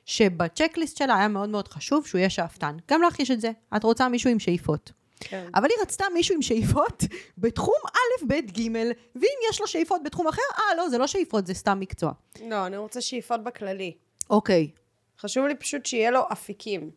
[0.05, 2.77] שבצ'קליסט שלה היה מאוד מאוד חשוב שהוא יהיה שאפתן.
[2.91, 3.51] גם לך יש את זה.
[3.75, 4.91] את רוצה מישהו עם שאיפות.
[5.19, 5.47] כן.
[5.55, 7.03] אבל היא רצתה מישהו עם שאיפות
[7.37, 8.75] בתחום א', ב', ג',
[9.15, 12.11] ואם יש לו שאיפות בתחום אחר, אה, לא, זה לא שאיפות, זה סתם מקצוע.
[12.45, 13.93] לא, אני רוצה שאיפות בכללי.
[14.29, 14.71] אוקיי,
[15.19, 16.91] חשוב לי פשוט שיהיה לו אפיקים.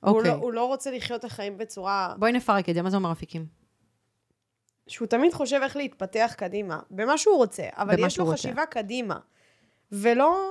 [0.00, 0.30] הוא, אוקיי.
[0.30, 2.14] לא, הוא לא רוצה לחיות את החיים בצורה...
[2.18, 3.46] בואי נפרק את זה, מה זה אומר אפיקים?
[4.86, 8.48] שהוא תמיד חושב איך להתפתח קדימה, במה שהוא רוצה, אבל במה יש לו שהוא רוצה.
[8.48, 9.18] חשיבה קדימה.
[9.92, 10.50] ולא...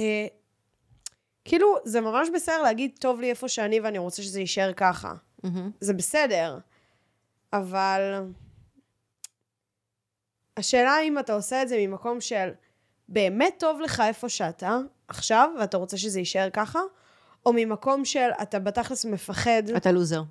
[0.00, 0.26] אה,
[1.44, 5.14] כאילו, זה ממש בסדר להגיד, טוב לי איפה שאני ואני רוצה שזה יישאר ככה.
[5.44, 5.70] מהמם.
[5.80, 6.58] זה בסדר,
[7.52, 8.22] אבל...
[10.56, 12.50] השאלה אם אתה עושה את זה ממקום של
[13.08, 16.80] באמת טוב לך איפה שאתה עכשיו, ואתה רוצה שזה יישאר ככה,
[17.46, 19.62] או ממקום של אתה בתכלס מפחד.
[19.76, 20.22] אתה לוזר.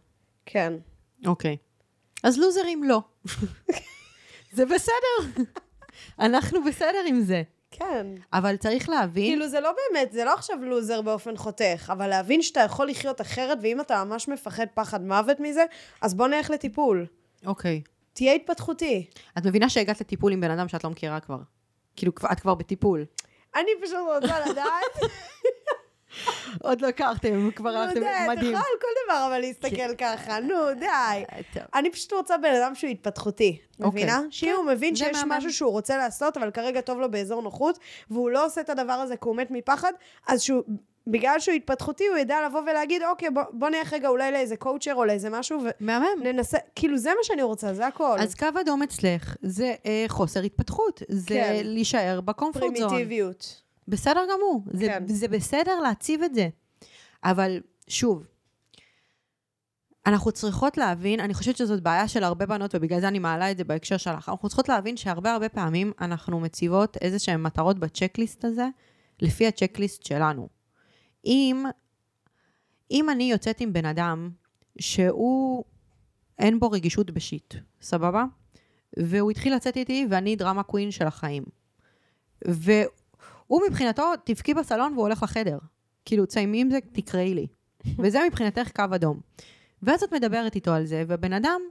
[0.46, 0.74] כן.
[1.26, 1.58] אוקיי.
[2.24, 3.02] אז לוזרים לא.
[4.52, 5.44] זה בסדר.
[6.20, 7.44] אנחנו בסדר עם זה.
[7.72, 8.08] כן.
[8.34, 12.42] אבל צריך להבין, כאילו זה לא באמת, זה לא עכשיו לוזר באופן חותך, אבל להבין
[12.42, 15.66] שאתה יכול לחיות אחרת, ואם אתה ממש מפחד פחד מוות מזה,
[16.02, 17.06] אז בוא נלך לטיפול.
[17.46, 17.82] אוקיי.
[18.14, 19.08] תהיה התפתחותי.
[19.38, 21.40] את מבינה שהגעת לטיפול עם בן אדם שאת לא מכירה כבר.
[21.96, 23.06] כאילו, את כבר בטיפול.
[23.56, 25.12] אני פשוט רוצה לדעת,
[26.62, 28.52] עוד לא הכרתם, כבר נו הלכתם, די, מדהים.
[28.52, 30.86] יכול על כל דבר אבל להסתכל ככה, נו די.
[30.86, 31.24] אה,
[31.54, 31.64] טוב.
[31.76, 33.90] אני פשוט רוצה בן אדם שהוא התפתחותי, אוקיי.
[33.90, 34.22] מבינה?
[34.30, 35.18] שאם הוא מבין שיש.
[35.28, 38.94] משהו שהוא רוצה לעשות, אבל כרגע טוב לו באזור נוחות, והוא לא עושה את הדבר
[38.94, 39.92] הזה כי הוא מת מפחד,
[40.28, 40.64] אז שהוא...
[41.08, 44.96] בגלל שהוא התפתחותי, הוא ידע לבוא ולהגיד, אוקיי, בוא, בוא נלך רגע אולי לאיזה קואוצ'ר
[44.96, 46.06] או לאיזה משהו, מהמם.
[46.22, 48.18] וננסה, כאילו זה מה שאני רוצה, זה הכל.
[48.20, 51.02] אז קו אדום אצלך זה אה, חוסר התפתחות.
[51.10, 51.62] זה כן.
[51.64, 52.90] להישאר בקומפורט זון.
[52.90, 53.65] פרימיטיביות.
[53.88, 54.64] בסדר גמור.
[54.74, 55.08] זה, כן.
[55.08, 56.50] זה בסדר להציב את זה.
[57.24, 58.24] אבל שוב,
[60.06, 63.58] אנחנו צריכות להבין, אני חושבת שזאת בעיה של הרבה בנות, ובגלל זה אני מעלה את
[63.58, 64.30] זה בהקשר שלך.
[64.30, 68.68] אנחנו צריכות להבין שהרבה הרבה פעמים אנחנו מציבות איזה שהן מטרות בצ'קליסט הזה,
[69.22, 70.50] לפי הצ'קליסט שלנו.
[71.26, 71.66] אם,
[72.92, 74.30] אם אני יוצאת עם בן אדם
[74.80, 75.64] שהוא,
[76.40, 78.26] אין בו רגישות בשיט, סבבה?
[79.00, 81.44] והוא התחיל לצאת איתי ואני דרמה קווין של החיים.
[82.46, 82.86] והוא
[83.70, 85.58] מבחינתו, תבכי בסלון והוא הולך לחדר.
[86.06, 87.48] כאילו, תסיימי עם זה, תקראי לי.
[88.04, 89.20] וזה מבחינתך קו אדום.
[89.84, 91.62] ואז את מדברת איתו על זה, ובן אדם,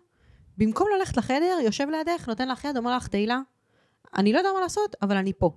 [0.58, 3.40] במקום ללכת לחדר, יושב לידך, נותן לך יד, אומר לך, תהילה,
[4.16, 5.50] אני לא יודע מה לעשות, אבל אני פה.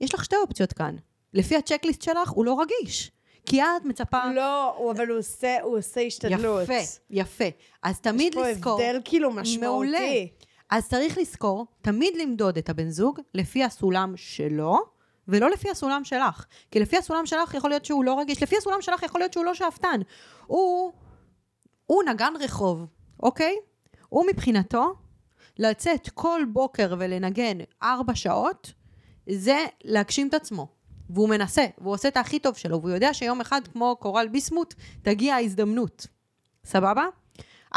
[0.00, 0.96] יש לך שתי אופציות כאן.
[1.34, 3.12] לפי הצ'קליסט שלך, הוא לא רגיש.
[3.46, 4.18] כי את מצפה...
[4.34, 6.62] לא, הוא- אבל הוא עושה, הוא עושה השתדלות.
[6.62, 6.74] יפה,
[7.10, 7.44] יפה.
[7.82, 8.78] אז תמיד יש לזכור...
[8.78, 9.60] פה הבדל כאילו משמעותי.
[9.66, 9.98] מעולה.
[10.70, 14.78] אז צריך לזכור, תמיד למדוד את הבן זוג לפי הסולם שלו,
[15.28, 16.44] ולא לפי הסולם שלך.
[16.70, 19.44] כי לפי הסולם שלך יכול להיות שהוא לא רגיש, לפי הסולם שלך יכול להיות שהוא
[19.44, 20.00] לא שאפתן.
[20.46, 20.92] הוא,
[21.86, 22.86] הוא נגן רחוב,
[23.22, 23.56] אוקיי?
[24.08, 24.94] הוא מבחינתו,
[25.58, 28.72] לצאת כל בוקר ולנגן ארבע שעות,
[29.28, 30.68] זה להגשים את עצמו.
[31.10, 34.74] והוא מנסה, והוא עושה את הכי טוב שלו, והוא יודע שיום אחד, כמו קורל ביסמוט,
[35.02, 36.06] תגיע ההזדמנות.
[36.64, 37.04] סבבה?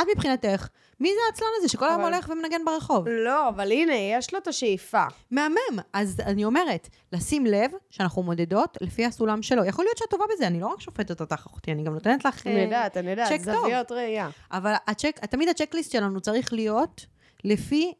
[0.01, 0.67] את מבחינתך,
[0.99, 3.07] מי זה העצלן הזה שכל היום אבל- הולך ומנגן ברחוב?
[3.07, 5.03] לא, אבל הנה, יש לו את השאיפה.
[5.31, 5.79] מהמם.
[5.93, 9.65] אז אני אומרת, לשים לב שאנחנו מודדות לפי הסולם שלו.
[9.65, 12.47] יכול להיות שאת טובה בזה, אני לא רק שופטת אותך, אחותי, אני גם נותנת לך...
[12.47, 13.41] אני אה, יודעת, אני יודעת.
[13.41, 14.29] זוויות ראייה.
[14.51, 17.05] אבל הצ'ק, תמיד הצ'קליסט שלנו צריך להיות
[17.43, 17.93] לפי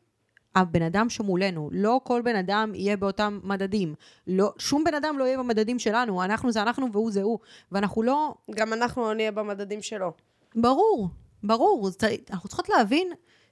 [0.56, 1.70] הבן אדם שמולנו.
[1.72, 3.96] לא כל בן אדם יהיה באותם מדדים.
[4.28, 6.24] לא, שום בן אדם לא יהיה במדדים שלנו.
[6.24, 7.40] אנחנו זה אנחנו והוא זה הוא.
[7.72, 8.34] ואנחנו לא...
[8.52, 10.12] גם אנחנו לא נהיה במדדים שלו.
[10.56, 11.08] ברור,
[11.44, 11.90] ברור.
[12.30, 13.08] אנחנו צריכות להבין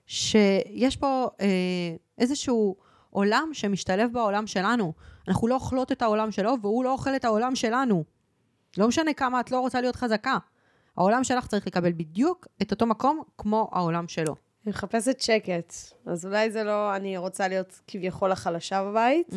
[0.05, 1.47] שיש פה אה,
[2.17, 2.75] איזשהו
[3.09, 4.93] עולם שמשתלב בעולם שלנו.
[5.27, 8.03] אנחנו לא אוכלות את העולם שלו, והוא לא אוכל את העולם שלנו.
[8.77, 10.37] לא משנה כמה את לא רוצה להיות חזקה.
[10.97, 14.35] העולם שלך צריך לקבל בדיוק את אותו מקום כמו העולם שלו.
[14.65, 15.73] אני מחפשת שקט.
[16.05, 19.27] אז אולי זה לא, אני רוצה להיות כביכול החלשה בבית,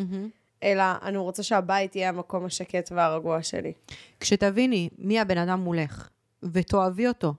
[0.63, 3.73] אלא אני רוצה שהבית יהיה המקום השקט והרגוע שלי.
[4.19, 6.09] כשתביני מי הבן אדם מולך,
[6.43, 7.33] ותאהבי אותו,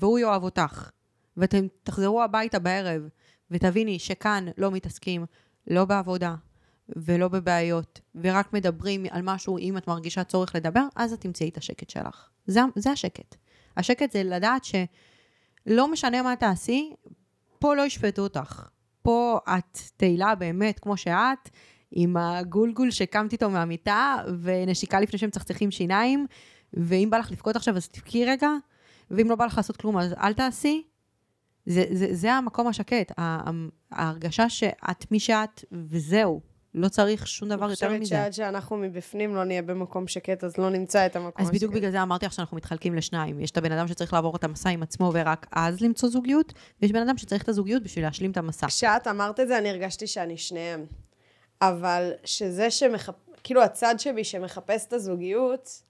[0.00, 0.90] והוא יאהב אותך,
[1.36, 3.08] ואתם תחזרו הביתה בערב,
[3.50, 5.26] ותביני שכאן לא מתעסקים,
[5.66, 6.34] לא בעבודה
[6.88, 11.56] ולא בבעיות, ורק מדברים על משהו אם את מרגישה צורך לדבר, אז את תמצאי את
[11.56, 12.28] השקט שלך.
[12.46, 13.36] זה, זה השקט.
[13.76, 16.94] השקט זה לדעת שלא משנה מה תעשי,
[17.58, 18.68] פה לא ישפטו אותך.
[19.02, 21.50] פה את תהילה באמת כמו שאת,
[21.90, 26.26] עם הגולגול שקמת איתו מהמיטה, ונשיקה לפני שהם מצחצחים שיניים,
[26.74, 28.50] ואם בא לך לבכות עכשיו אז תבכי רגע,
[29.10, 30.82] ואם לא בא לך לעשות כלום אז אל תעשי.
[31.66, 33.12] זה, זה, זה המקום השקט,
[33.92, 36.40] ההרגשה שאת מי שאת, וזהו.
[36.74, 38.08] לא צריך שום דבר אני יותר חושבת מזה.
[38.08, 41.80] שעד שאנחנו מבפנים לא נהיה במקום שקט, אז לא נמצא את המקום אז בדיוק השקט.
[41.80, 43.40] בגלל זה אמרתי לך שאנחנו מתחלקים לשניים.
[43.40, 46.92] יש את הבן אדם שצריך לעבור את המסע עם עצמו ורק אז למצוא זוגיות, ויש
[46.92, 48.66] בן אדם שצריך את הזוגיות בשביל להשלים את המסע.
[48.66, 50.84] כשאת אמרת את זה, אני הרגשתי שאני שניהם.
[51.62, 53.14] אבל שזה שמחפ...
[53.44, 55.82] כאילו הצד שבי שמחפש את הזוגיות,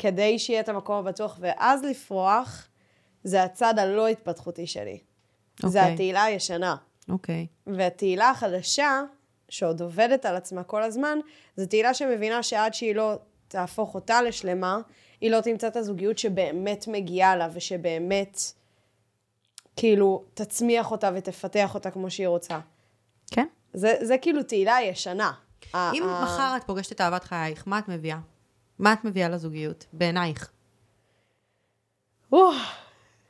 [0.00, 2.68] כדי שיהיה את המקום הבטוח ואז לפרוח,
[3.24, 4.98] זה הצד הלא התפתחותי שלי.
[5.60, 5.92] זה אוקיי.
[5.92, 6.76] התהילה הישנה.
[7.08, 7.46] אוקיי.
[7.66, 9.02] והתהילה החדשה,
[9.48, 11.18] שעוד עובדת על עצמה כל הזמן,
[11.56, 14.80] זו תהילה שמבינה שעד שהיא לא תהפוך אותה לשלמה,
[15.20, 18.38] היא לא תמצא את הזוגיות שבאמת מגיעה לה, ושבאמת,
[19.76, 22.58] כאילו, תצמיח אותה ותפתח אותה כמו שהיא רוצה.
[23.30, 23.46] כן?
[23.72, 25.32] זה, זה כאילו תהילה ישנה.
[25.74, 28.18] אם מחר את פוגשת את אהבת חייך, מה את מביאה?
[28.80, 30.52] מה את מביאה לזוגיות, בעינייך?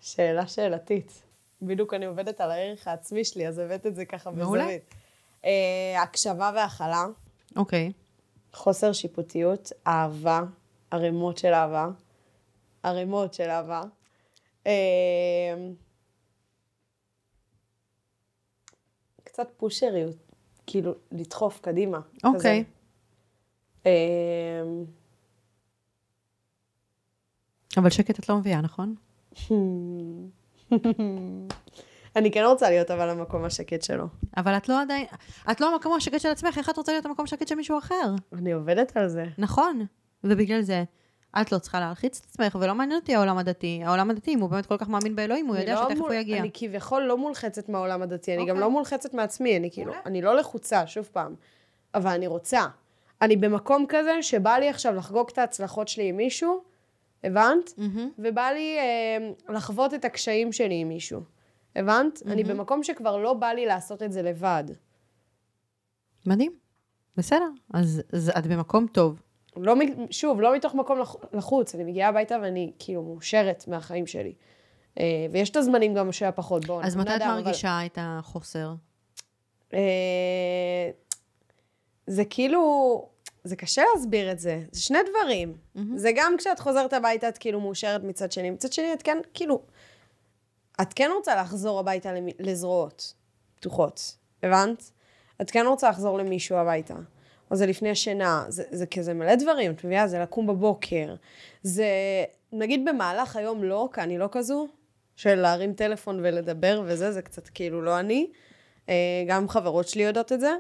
[0.00, 1.22] שאלה שאלתית.
[1.62, 4.62] בדיוק אני עובדת על הערך העצמי שלי, אז הבאת את זה ככה מעולה.
[4.62, 4.94] בזווית.
[5.44, 7.06] אה, הקשבה והכלה,
[7.56, 7.92] אוקיי.
[8.52, 10.40] חוסר שיפוטיות, אהבה,
[10.90, 11.88] ערימות של אהבה,
[12.82, 13.82] ערימות של אהבה.
[14.66, 14.72] אה,
[19.24, 20.16] קצת פושריות,
[20.66, 22.00] כאילו, לדחוף קדימה.
[22.24, 22.64] אוקיי.
[22.64, 22.70] כזה.
[23.86, 24.62] אה,
[27.76, 28.94] אבל שקט את לא מביאה, נכון?
[32.16, 34.04] אני כן רוצה להיות אבל המקום השקט שלו.
[34.36, 35.06] אבל את לא עדיין,
[35.50, 38.14] את לא המקום השקט של עצמך, איך את רוצה להיות המקום השקט של מישהו אחר?
[38.32, 39.24] אני עובדת על זה.
[39.38, 39.86] נכון.
[40.24, 40.84] ובגלל זה,
[41.40, 43.80] את לא צריכה להלחיץ את עצמך, ולא מעניין אותי העולם הדתי.
[43.84, 46.14] העולם הדתי, אם הוא באמת כל כך מאמין באלוהים, הוא יודע לא שתכף מול- הוא
[46.20, 46.38] יגיע.
[46.38, 48.60] אני כביכול לא מולחצת מהעולם הדתי, אני גם אוקיי.
[48.60, 50.02] לא מולחצת מעצמי, אני כאילו, מעולה.
[50.06, 51.34] אני לא לחוצה, שוב פעם,
[51.94, 52.62] אבל אני רוצה.
[53.22, 56.62] אני במקום כזה שבא לי עכשיו לחגוג את ההצלחות שלי עם מישהו,
[57.24, 57.70] הבנת?
[57.78, 58.10] מהמם.
[58.18, 59.18] ובא לי אה,
[59.54, 61.20] לחוות את הקשיים שלי עם מישהו,
[61.76, 62.22] הבנת?
[62.26, 64.64] אני במקום שכבר לא בא לי לעשות את זה לבד.
[66.26, 66.52] מדהים.
[67.16, 67.48] בסדר.
[67.74, 69.22] אז, אז את במקום טוב.
[69.56, 69.74] לא,
[70.10, 74.34] שוב, לא מתוך מקום לח- לחוץ, אני מגיעה הביתה ואני כאילו מאושרת מהחיים שלי.
[75.00, 77.98] אה, ויש את הזמנים גם שהיה פחות, בואו, אז מתי את אדם, אבל- מרגישה את
[78.00, 78.74] החוסר?
[79.74, 80.90] אה,
[82.06, 83.08] זה כאילו,
[83.44, 85.56] זה קשה להסביר את זה, זה שני דברים.
[85.96, 89.62] זה גם כשאת חוזרת הביתה את כאילו מאושרת מצד שני, מצד שני את כן, כאילו,
[90.82, 93.14] את כן רוצה לחזור הביתה למ- לזרועות
[93.54, 94.90] פתוחות, הבנת?
[95.40, 96.94] את כן רוצה לחזור למישהו הביתה.
[97.50, 100.08] או זה לפני השינה, זה, זה כזה מלא דברים, את מבינה?
[100.08, 101.14] זה לקום בבוקר.
[101.62, 101.86] זה,
[102.52, 104.68] נגיד במהלך היום לא, כי אני לא כזו,
[105.16, 108.30] של להרים טלפון ולדבר וזה, זה קצת כאילו לא אני.
[108.88, 108.94] אה,
[109.28, 110.52] גם חברות שלי יודעות את זה.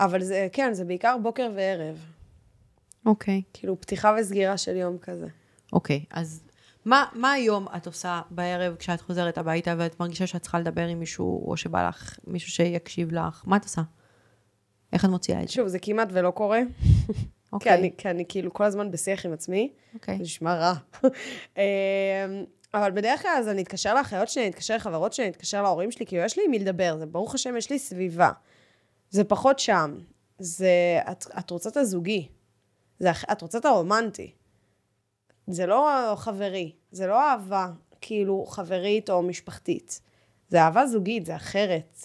[0.00, 2.06] אבל זה, כן, זה בעיקר בוקר וערב.
[3.06, 3.42] אוקיי.
[3.52, 5.26] כאילו, פתיחה וסגירה של יום כזה.
[5.72, 6.42] אוקיי, אז
[6.84, 11.00] מה, מה היום את עושה בערב כשאת חוזרת הביתה ואת מרגישה שאת צריכה לדבר עם
[11.00, 13.42] מישהו, או שבא לך מישהו שיקשיב לך?
[13.46, 13.82] מה את עושה?
[14.92, 15.54] איך את מוציאה את זה?
[15.54, 16.60] שוב, זה כמעט ולא קורה.
[17.06, 17.12] כי
[17.52, 19.72] אוקיי, אני, כי אני כאילו כל הזמן בשיח עם עצמי.
[19.94, 20.16] אוקיי.
[20.16, 20.74] זה נשמע רע.
[21.56, 21.62] אמ,
[22.74, 25.90] אבל בדרך כלל אז אני אתקשר לאחיות שלי, אני אתקשר לחברות שלי, אני אתקשר להורים
[25.90, 28.30] שלי, כאילו יש לי עם מי לדבר, זה ברוך השם, יש לי סביבה.
[29.14, 29.98] זה פחות שם.
[30.38, 32.28] זה, את, את רוצה את הזוגי.
[32.98, 34.32] זה, את רוצה את הרומנטי.
[35.46, 37.66] זה לא חברי, זה לא אהבה
[38.00, 40.00] כאילו חברית או משפחתית.
[40.48, 41.98] זה אהבה זוגית, זה אחרת.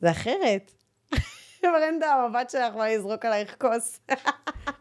[0.00, 0.72] זה אחרת.
[1.62, 4.00] ברנדה, המבט שלך בא לזרוק עלייך כוס.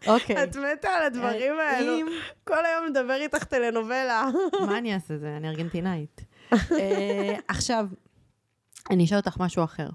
[0.07, 0.43] אוקיי.
[0.43, 2.07] את מתה על הדברים אה, האלו.
[2.43, 4.25] כל היום מדבר איתך טלנובלה.
[4.67, 5.37] מה אני אעשה זה?
[5.37, 6.21] אני ארגנטינאית.
[6.53, 7.87] אה, עכשיו,
[8.89, 9.89] אני אשאל אותך משהו אחר.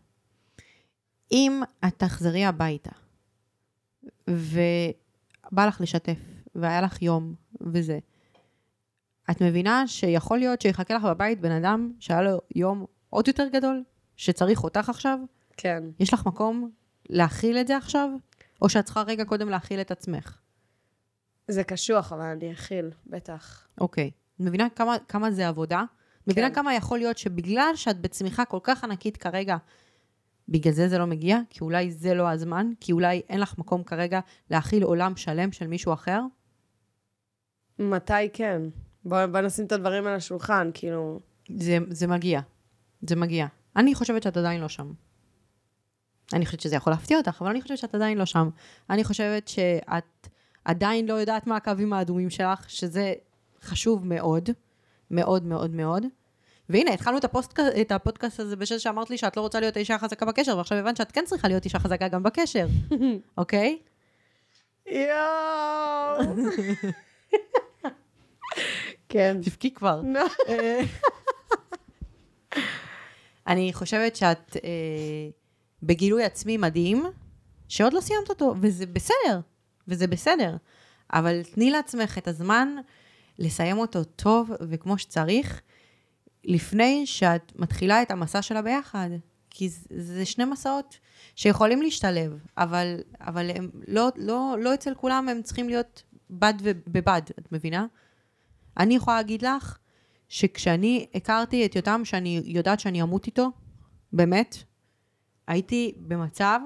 [1.32, 2.90] אם את תחזרי הביתה,
[4.28, 6.18] ובא לך לשתף,
[6.54, 7.98] והיה לך יום, וזה,
[9.30, 13.84] את מבינה שיכול להיות שיחכה לך בבית בן אדם שהיה לו יום עוד יותר גדול,
[14.16, 15.18] שצריך אותך עכשיו?
[15.56, 15.82] כן.
[16.00, 16.70] יש לך מקום
[17.08, 18.10] להכיל את זה עכשיו?
[18.62, 20.38] או שאת צריכה רגע קודם להכיל את עצמך?
[21.48, 23.68] זה קשוח, אבל אני אכיל, בטח.
[23.80, 24.10] אוקיי.
[24.36, 25.84] את מבינה כמה, כמה זה עבודה?
[26.26, 26.54] מבינה כן.
[26.54, 29.56] כמה יכול להיות שבגלל שאת בצמיחה כל כך ענקית כרגע,
[30.48, 31.38] בגלל זה זה לא מגיע?
[31.50, 32.70] כי אולי זה לא הזמן?
[32.80, 34.20] כי אולי אין לך מקום כרגע
[34.50, 36.20] להכיל עולם שלם של מישהו אחר?
[37.78, 38.62] מתי כן?
[39.04, 41.20] בוא, בוא נשים את הדברים על השולחן, כאילו...
[41.56, 42.40] זה, זה מגיע.
[43.08, 43.46] זה מגיע.
[43.76, 44.92] אני חושבת שאת עדיין לא שם.
[46.32, 48.48] אני חושבת שזה יכול להפתיע אותך, אבל אני חושבת שאת עדיין לא שם.
[48.90, 50.28] אני חושבת שאת
[50.64, 53.14] עדיין לא יודעת מה הקווים האדומים שלך, שזה
[53.62, 54.50] חשוב מאוד,
[55.10, 56.04] מאוד מאוד מאוד.
[56.68, 59.94] והנה, התחלנו את, הפוסט, את הפודקאסט הזה בשביל שאמרת לי שאת לא רוצה להיות האישה
[59.94, 62.66] החזקה בקשר, ועכשיו הבנת שאת כן צריכה להיות אישה חזקה גם בקשר,
[63.38, 63.78] אוקיי?
[64.86, 66.22] יואו!
[69.08, 69.36] כן.
[69.42, 70.00] תבכי כבר.
[73.46, 74.70] אני חושבת שאת אה,
[75.82, 77.04] בגילוי עצמי מדהים,
[77.68, 79.40] שעוד לא סיימת אותו, וזה בסדר,
[79.88, 80.56] וזה בסדר.
[81.12, 82.76] אבל תני לעצמך את הזמן
[83.38, 85.60] לסיים אותו טוב וכמו שצריך,
[86.44, 89.08] לפני שאת מתחילה את המסע שלה ביחד.
[89.50, 90.98] כי זה, שני מסעות
[91.36, 97.22] שיכולים להשתלב, אבל, אבל הם לא, לא, לא אצל כולם הם צריכים להיות בד ובבד,
[97.38, 97.86] את מבינה?
[98.78, 99.78] אני יכולה להגיד לך
[100.28, 103.50] שכשאני הכרתי את יותם, שאני יודעת שאני אמות איתו,
[104.12, 104.56] באמת,
[105.46, 106.60] הייתי במצב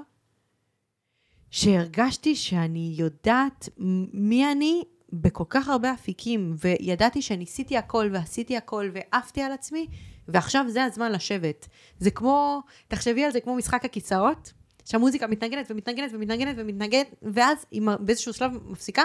[1.50, 3.68] שהרגשתי שאני יודעת
[4.12, 4.82] מי אני
[5.12, 9.86] בכל כך הרבה אפיקים, וידעתי שניסיתי הכל ועשיתי הכל ועפתי על עצמי,
[10.28, 11.68] ועכשיו זה הזמן לשבת.
[11.98, 14.52] זה כמו, תחשבי על זה כמו משחק הכיסאות,
[14.84, 19.04] שהמוזיקה מתנגנת ומתנגנת ומתנגנת ומתנגנת, ואז היא באיזשהו שלב מפסיקה,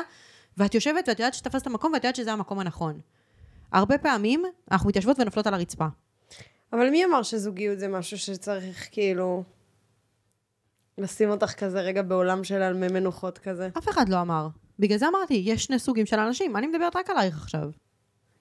[0.58, 3.00] ואת יושבת ואת יודעת שתפסת מקום ואת יודעת שזה המקום הנכון.
[3.72, 5.86] הרבה פעמים אנחנו מתיישבות ונופלות על הרצפה.
[6.74, 9.44] אבל מי אמר שזוגיות זה משהו שצריך כאילו...
[10.98, 13.70] לשים אותך כזה רגע בעולם של אלמי מנוחות כזה?
[13.78, 14.48] אף אחד לא אמר.
[14.80, 16.58] בגלל זה אמרתי, יש שני סוגים של אנשים.
[16.58, 17.70] אני מדברת רק עלייך עכשיו.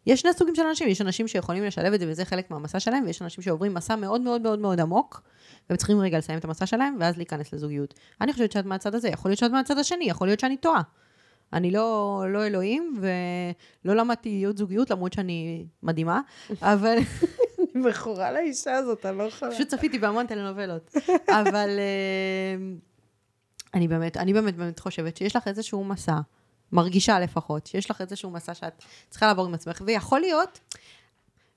[0.06, 0.88] יש שני סוגים של אנשים.
[0.88, 4.20] יש אנשים שיכולים לשלב את זה וזה חלק מהמסע שלהם, ויש אנשים שעוברים מסע מאוד
[4.20, 5.22] מאוד מאוד מאוד עמוק,
[5.68, 7.94] והם צריכים רגע לסיים את המסע שלהם, ואז להיכנס לזוגיות.
[8.20, 10.82] אני חושבת שאת מהצד הזה, יכול להיות שאת מהצד השני, יכול להיות שאני טועה.
[11.52, 16.20] אני לא, לא אלוהים, ולא למדתי להיות זוגיות, למרות שאני מדהימה,
[16.62, 16.96] אבל
[17.58, 19.50] אני מכורה לאישה הזאת, אני לא יכולה.
[19.52, 20.94] פשוט צפיתי בהמון טלנובלות.
[21.28, 22.56] אבל אה,
[23.76, 26.16] אני באמת, אני באמת באמת חושבת שיש לך איזשהו מסע,
[26.72, 30.60] מרגישה לפחות, שיש לך איזשהו מסע שאת צריכה לעבור עם עצמך, ויכול להיות,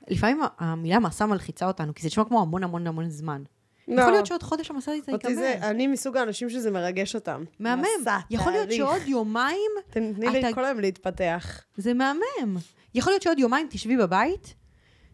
[0.08, 3.44] לפעמים המילה מסע מלחיצה אותנו, כי זה נשמע כמו המון המון המון זמן.
[3.88, 4.02] לא.
[4.02, 5.70] יכול להיות שעוד חודש המסע הזה אותי זה, ייגמר.
[5.70, 7.44] אני מסוג האנשים שזה מרגש אותם.
[7.60, 7.84] מהמם.
[8.02, 8.78] מסע, יכול להיות תהליך.
[8.86, 11.62] שעוד יומיים, תני לי אתה- כל היום להתפתח.
[11.78, 12.58] זה מהמם.
[12.96, 14.56] יכול להיות שעוד יומיים תשבי בבית,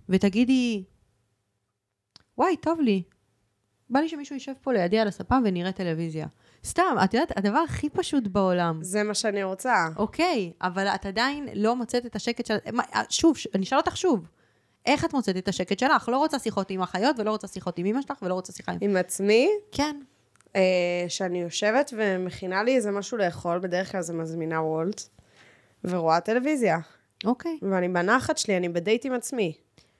[0.09, 0.83] ותגידי,
[2.37, 3.03] וואי, טוב לי.
[3.89, 6.27] בא לי שמישהו יישב פה לידי על הספה ונראה טלוויזיה.
[6.65, 8.79] סתם, את יודעת, הדבר הכי פשוט בעולם.
[8.81, 9.87] זה מה שאני רוצה.
[9.97, 12.57] אוקיי, אבל את עדיין לא מוצאת את השקט של...
[12.95, 14.27] אה, שוב, ש- אני אשאל אותך שוב.
[14.85, 16.09] איך את מוצאת את השקט שלך?
[16.09, 18.77] לא רוצה שיחות עם אחיות, ולא רוצה שיחות עם אמא שלך, ולא רוצה שיחה עם...
[18.81, 19.99] עם עצמי, כן.
[20.55, 20.61] אה,
[21.07, 25.01] שאני יושבת ומכינה לי איזה משהו לאכול, בדרך כלל זה מזמינה וולט,
[25.83, 26.77] ורואה טלוויזיה.
[27.25, 27.59] אוקיי.
[27.61, 29.53] ואני בנחת שלי, אני בדייט עם עצמי.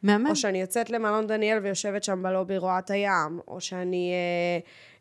[0.03, 0.27] מהמם.
[0.27, 4.59] או שאני יוצאת למלון דניאל ויושבת שם בלובי רואה את הים, או שאני אה,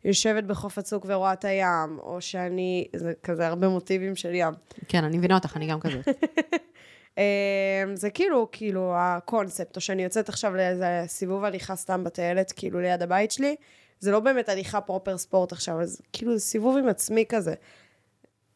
[0.09, 2.87] יושבת בחוף הצוק ורואה את הים, או שאני...
[2.95, 4.53] זה כזה הרבה מוטיבים של ים.
[4.87, 6.07] כן, אני מבינה אותך, אני גם כזאת.
[7.17, 12.81] אה, זה כאילו, כאילו הקונספט, או שאני יוצאת עכשיו לאיזה סיבוב הליכה סתם בטיילת, כאילו
[12.81, 13.55] ליד הבית שלי,
[13.99, 17.53] זה לא באמת הליכה פרופר ספורט עכשיו, אז כאילו זה סיבוב עם עצמי כזה.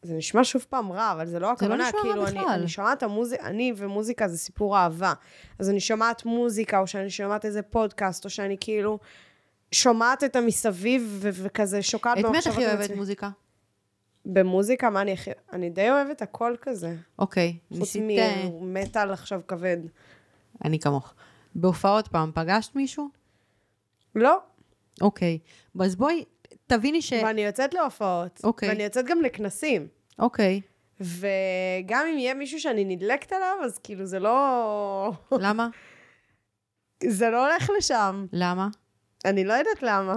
[0.02, 2.48] זה נשמע שוב פעם רע, אבל זה לא הכוונה, נשמע רע כאילו, אני, בכלל.
[2.48, 5.12] אני שומעת המוזיקה, אני ומוזיקה זה סיפור אהבה.
[5.58, 8.98] אז אני שומעת מוזיקה, או שאני שומעת איזה פודקאסט, או שאני כאילו
[9.72, 12.96] שומעת את המסביב, ו- וכזה שוקעת את מי את במחשבות הכי אוהבת.
[12.96, 13.30] מוזיקה?
[14.26, 15.30] במוזיקה, מה אני הכי...
[15.52, 16.96] אני די אוהבת הכל כזה.
[17.18, 18.02] אוקיי, חוץ ניסית...
[18.18, 19.78] אה, ממטאל עכשיו כבד.
[20.64, 21.14] אני כמוך.
[21.54, 23.08] בהופעות פעם פגשת מישהו?
[24.14, 24.38] לא,
[25.00, 25.38] אוקיי.
[25.80, 26.24] אז בואי,
[26.72, 27.12] תביני ש...
[27.12, 28.40] ואני יוצאת להופעות.
[28.44, 28.68] אוקיי.
[28.68, 29.88] ואני יוצאת גם לכנסים.
[30.18, 30.60] אוקיי.
[31.00, 35.12] וגם אם יהיה מישהו שאני נדלקת עליו, אז כאילו זה לא...
[35.32, 35.68] למה?
[37.02, 38.26] זה לא הולך לשם.
[38.32, 38.68] למה?
[39.24, 40.14] אני לא יודעת למה.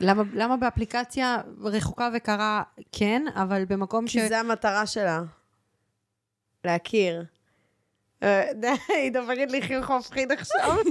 [0.00, 2.62] למה, למה באפליקציה רחוקה וקרה
[2.92, 4.12] כן, אבל במקום ש...
[4.12, 5.22] כי זה המטרה שלה.
[6.64, 7.24] להכיר.
[8.22, 8.72] אה, די,
[9.02, 10.76] היא דופקת לי חיוך מפחיד עכשיו.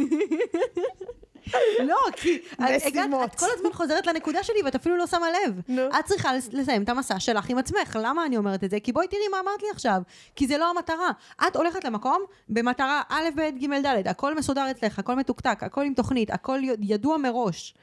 [1.83, 3.29] לא, כי את הגעת, משימות.
[3.29, 5.61] את כל הזמן חוזרת לנקודה שלי ואת אפילו לא שמה לב.
[5.67, 5.81] נו.
[5.99, 7.97] את צריכה לס- לסיים את המסע שלך עם עצמך.
[8.03, 8.79] למה אני אומרת את זה?
[8.79, 10.01] כי בואי תראי מה אמרת לי עכשיו.
[10.35, 11.09] כי זה לא המטרה.
[11.47, 12.17] את הולכת למקום
[12.49, 17.17] במטרה א', ב', ג', ד', הכל מסודר אצלך, הכל מתוקתק, הכל עם תוכנית, הכל ידוע
[17.17, 17.73] מראש.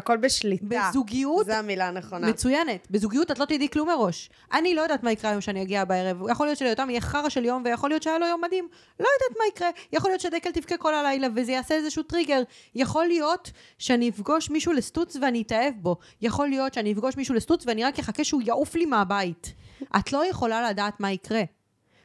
[0.00, 0.64] הכל בשליטה.
[0.68, 2.28] בזוגיות זו המילה הנכונה.
[2.28, 2.86] מצוינת.
[2.90, 4.30] בזוגיות את לא תדעי כלום מראש.
[4.52, 6.22] אני לא יודעת מה יקרה היום שאני אגיע בערב.
[6.30, 8.68] יכול להיות שליותם יהיה חרא של יום, ויכול להיות שהיה לו יום מדהים.
[9.00, 9.68] לא יודעת מה יקרה.
[9.92, 12.42] יכול להיות שדקל תבכה כל הלילה, וזה יעשה איזשהו טריגר.
[12.74, 15.96] יכול להיות שאני אפגוש מישהו לסטוץ ואני אתאהב בו.
[16.22, 19.54] יכול להיות שאני אפגוש מישהו לסטוץ ואני רק אחכה שהוא יעוף לי מהבית.
[19.96, 21.42] את לא יכולה לדעת מה יקרה.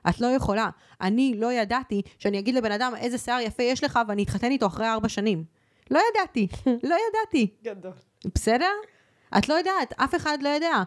[0.09, 0.69] את לא יכולה.
[1.01, 4.65] אני לא ידעתי שאני אגיד לבן אדם איזה שיער יפה יש לך ואני אתחתן איתו
[4.65, 5.43] אחרי ארבע שנים.
[5.91, 6.47] לא ידעתי.
[6.65, 7.47] לא ידעתי.
[7.63, 7.91] גדול.
[8.35, 8.71] בסדר?
[9.37, 10.83] את לא יודעת, אף אחד לא יודע.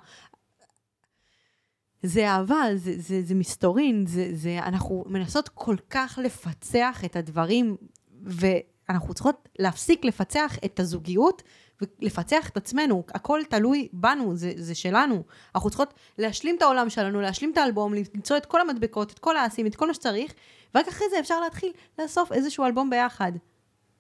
[2.02, 7.76] זה אהבה, זה, זה, זה מסתורין, זה, זה, אנחנו מנסות כל כך לפצח את הדברים,
[8.22, 11.42] ואנחנו צריכות להפסיק לפצח את הזוגיות
[11.80, 13.02] ולפצח את עצמנו.
[13.08, 15.22] הכל תלוי בנו, זה, זה שלנו.
[15.54, 19.36] אנחנו צריכות להשלים את העולם שלנו, להשלים את האלבום, למצוא את כל המדבקות, את כל
[19.36, 20.32] האסים, את כל מה שצריך,
[20.74, 23.32] ורק אחרי זה אפשר להתחיל לאסוף איזשהו אלבום ביחד.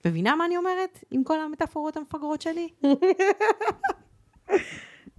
[0.04, 1.04] מבינה מה אני אומרת?
[1.10, 2.68] עם כל המטאפורות המפגרות שלי?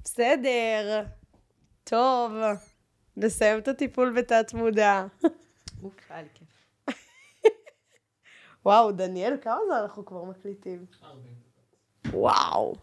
[0.03, 1.05] בסדר.
[1.83, 2.31] טוב.
[3.17, 5.05] נסיים את הטיפול בתת מודע.
[5.83, 6.47] אוף, היה לי כיף.
[8.65, 10.85] וואו, דניאל, כמה זמן אנחנו כבר מקליטים?
[12.11, 12.75] וואו.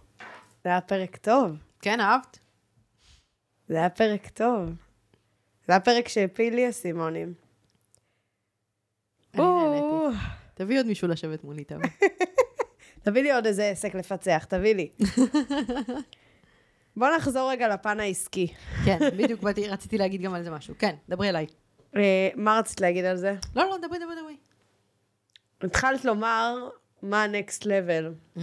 [0.65, 1.51] זה היה פרק טוב.
[1.81, 2.39] כן, אהבת?
[3.69, 4.69] זה היה פרק טוב.
[5.67, 7.35] זה היה פרק שהפיל לי אסימונים.
[9.35, 10.19] אני נהניתי.
[10.57, 11.91] תביא עוד מישהו לשבת מולי, תביא.
[13.05, 14.91] תביא לי עוד איזה עסק לפצח, תביא לי.
[16.97, 18.55] בוא נחזור רגע לפן העסקי.
[18.85, 20.75] כן, בדיוק באתי, רציתי להגיד גם על זה משהו.
[20.79, 21.47] כן, דברי אליי.
[21.97, 23.35] אה, מה רצית להגיד על זה?
[23.57, 24.37] לא, לא, דברי, דברי, דברי.
[25.61, 26.69] התחלת לומר
[27.03, 28.39] מה ה-next level,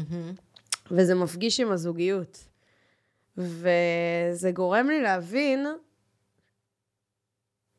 [0.92, 2.48] וזה מפגיש עם הזוגיות.
[3.38, 5.66] וזה גורם לי להבין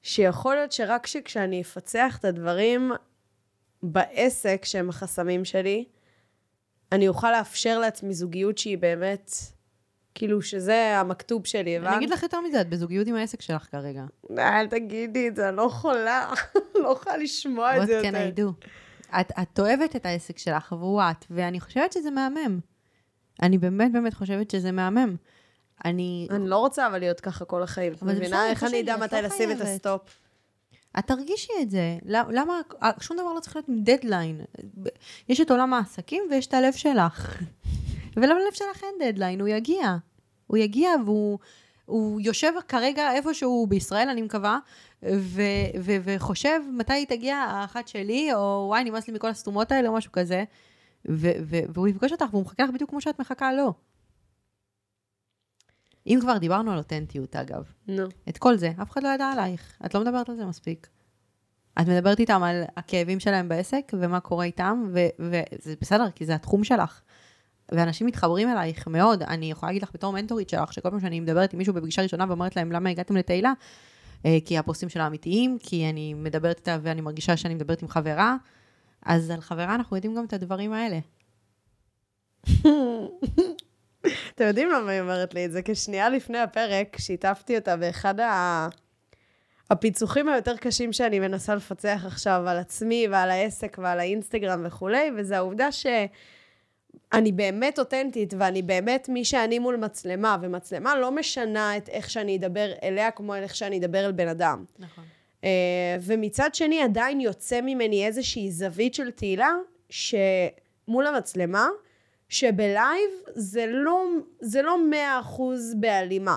[0.02, 2.92] שיכול להיות שרק שכשאני אפצח את הדברים
[3.92, 5.84] בעסק שהם החסמים שלי,
[6.92, 9.30] אני אוכל לאפשר לעצמי זוגיות שהיא באמת,
[10.14, 11.88] כאילו שזה המכתוב שלי, הבנת?
[11.88, 14.04] אני אגיד לך יותר מזה, את בזוגיות עם העסק שלך כרגע.
[14.38, 16.32] אל תגידי את זה, אני לא יכולה.
[16.84, 18.30] לא יכולה לשמוע את What זה can יותר.
[18.34, 18.66] I do?
[19.20, 22.60] את, את אוהבת את העסק שלך והוא את, ואני חושבת שזה מהמם.
[23.42, 25.16] אני באמת באמת חושבת שזה מהמם.
[25.84, 26.28] אני...
[26.30, 27.92] אני לא רוצה אבל להיות ככה כל החיים.
[27.92, 28.50] את מבינה?
[28.50, 29.60] איך אני אדע את מתי לא לשים את.
[29.60, 30.23] הסטופ?
[30.98, 31.98] את תרגישי את זה.
[32.06, 32.60] למ- למה,
[33.00, 34.40] שום דבר לא צריך להיות עם דדליין.
[35.28, 37.42] יש את עולם העסקים ויש את הלב שלך.
[38.16, 39.96] וללב שלך אין דדליין, הוא יגיע.
[40.46, 41.38] הוא יגיע והוא
[41.86, 44.58] הוא יושב כרגע איפשהו בישראל, אני מקווה,
[45.02, 45.42] ו,
[45.80, 50.12] ו, וחושב מתי תגיע האחת שלי, או וואי, נמאס לי מכל הסתומות האלה, או משהו
[50.12, 50.44] כזה.
[51.08, 53.72] ו, ו, והוא יפגוש אותך, והוא מחכה לך בדיוק כמו שאת מחכה לו.
[56.06, 57.62] אם כבר דיברנו על אותנטיות, אגב.
[57.88, 58.04] נו.
[58.28, 59.78] את כל זה, אף אחד לא ידע עלייך.
[59.86, 60.88] את לא מדברת על זה מספיק.
[61.80, 66.34] את מדברת איתם על הכאבים שלהם בעסק, ומה קורה איתם, ו- וזה בסדר, כי זה
[66.34, 67.00] התחום שלך.
[67.72, 69.22] ואנשים מתחברים אלייך מאוד.
[69.22, 72.24] אני יכולה להגיד לך בתור מנטורית שלך, שכל פעם שאני מדברת עם מישהו בפגישה ראשונה
[72.28, 73.52] ואומרת להם, למה הגעתם לתהילה?
[74.26, 78.36] אה, כי הפוסטים שלה אמיתיים, כי אני מדברת איתה ואני מרגישה שאני מדברת עם חברה.
[79.02, 80.98] אז על חברה אנחנו יודעים גם את הדברים האלה.
[84.34, 85.62] אתם יודעים למה היא אומרת לי את זה?
[85.62, 88.68] כי שנייה לפני הפרק שיתפתי אותה באחד ה...
[89.70, 95.36] הפיצוחים היותר קשים שאני מנסה לפצח עכשיו על עצמי ועל העסק ועל האינסטגרם וכולי, וזה
[95.36, 102.10] העובדה שאני באמת אותנטית ואני באמת מי שאני מול מצלמה, ומצלמה לא משנה את איך
[102.10, 104.64] שאני אדבר אליה כמו איך שאני אדבר אל בן אדם.
[104.78, 105.04] נכון.
[105.40, 105.46] Uh,
[106.00, 109.50] ומצד שני עדיין יוצא ממני איזושהי זווית של תהילה
[109.90, 111.68] שמול המצלמה,
[112.28, 114.04] שבלייב זה לא,
[114.40, 116.36] זה לא מאה אחוז בהלימה.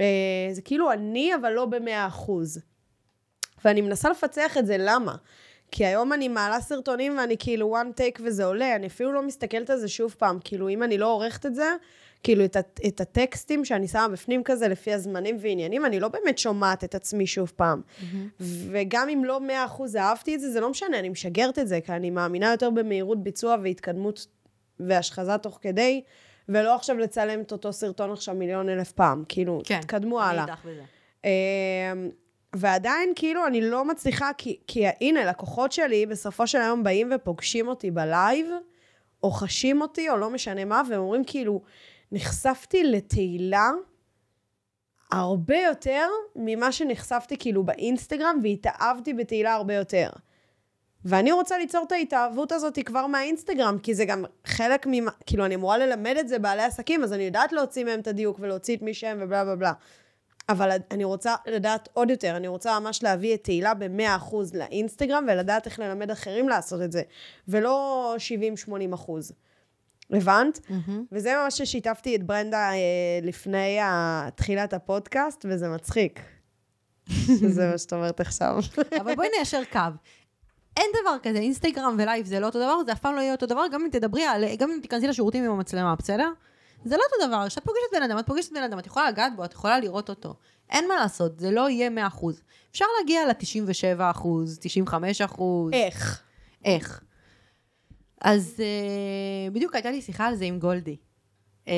[0.00, 2.60] אה, זה כאילו אני, אבל לא במאה אחוז.
[3.64, 5.16] ואני מנסה לפצח את זה, למה?
[5.70, 9.70] כי היום אני מעלה סרטונים ואני כאילו one take וזה עולה, אני אפילו לא מסתכלת
[9.70, 11.72] על זה שוב פעם, כאילו אם אני לא עורכת את זה,
[12.22, 12.56] כאילו את,
[12.86, 17.26] את הטקסטים שאני שמה בפנים כזה לפי הזמנים ועניינים, אני לא באמת שומעת את עצמי
[17.26, 17.80] שוב פעם.
[17.80, 18.04] Mm-hmm.
[18.70, 21.80] וגם אם לא מאה אחוז אהבתי את זה, זה לא משנה, אני משגרת את זה,
[21.80, 24.26] כי אני מאמינה יותר במהירות ביצוע והתקדמות
[24.80, 26.02] והשחזה תוך כדי,
[26.48, 30.46] ולא עכשיו לצלם את אותו סרטון עכשיו מיליון אלף פעם, כאילו, כן, תקדמו הלאה.
[30.46, 32.10] כן, אני איתך בזה.
[32.56, 37.68] ועדיין, כאילו, אני לא מצליחה, כי, כי הנה, לקוחות שלי בסופו של היום באים ופוגשים
[37.68, 38.46] אותי בלייב,
[39.22, 41.62] או חשים אותי, או לא משנה מה, והם אומרים כאילו,
[42.12, 43.70] נחשפתי לתהילה
[45.12, 46.06] הרבה יותר
[46.36, 50.10] ממה שנחשפתי כאילו באינסטגרם, והתאהבתי בתהילה הרבה יותר.
[51.04, 55.54] ואני רוצה ליצור את ההתאהבות הזאת כבר מהאינסטגרם, כי זה גם חלק ממה, כאילו, אני
[55.54, 58.82] אמורה ללמד את זה בעלי עסקים, אז אני יודעת להוציא מהם את הדיוק ולהוציא את
[58.82, 59.72] מי שהם ובלה בלה בלה.
[60.48, 65.66] אבל אני רוצה לדעת עוד יותר, אני רוצה ממש להביא את תהילה ב-100% לאינסטגרם, ולדעת
[65.66, 67.02] איך ללמד אחרים לעשות את זה,
[67.48, 68.16] ולא
[68.68, 69.10] 70-80%.
[70.10, 70.58] הבנת?
[70.58, 70.90] Mm-hmm.
[71.12, 72.78] וזה ממש ששיתפתי את ברנדה אה,
[73.22, 73.78] לפני
[74.34, 76.20] תחילת הפודקאסט, וזה מצחיק.
[77.54, 78.58] זה מה שאת אומרת עכשיו.
[79.00, 79.78] אבל בואי ניישר קו.
[80.76, 83.46] אין דבר כזה, אינסטגרם ולייב זה לא אותו דבר, זה אף פעם לא יהיה אותו
[83.46, 86.30] דבר, גם אם תדברי על, גם אם תיכנסי לשירותים עם המצלמה, בסדר?
[86.84, 89.36] זה לא אותו דבר, כשאת פוגשת בן אדם, את פוגשת בן אדם, את יכולה לגעת
[89.36, 90.34] בו, את יכולה לראות אותו.
[90.70, 92.26] אין מה לעשות, זה לא יהיה 100%.
[92.70, 94.26] אפשר להגיע ל-97%,
[95.32, 95.42] 95%.
[95.72, 96.22] איך?
[96.64, 97.00] איך.
[98.20, 100.96] אז uh, בדיוק הייתה לי שיחה על זה עם גולדי.
[101.64, 101.68] Uh,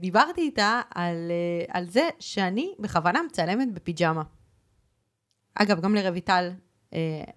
[0.00, 1.30] דיברתי איתה על,
[1.66, 4.22] uh, על זה שאני בכוונה מצלמת בפיג'מה.
[5.54, 6.50] אגב, גם לרויטל,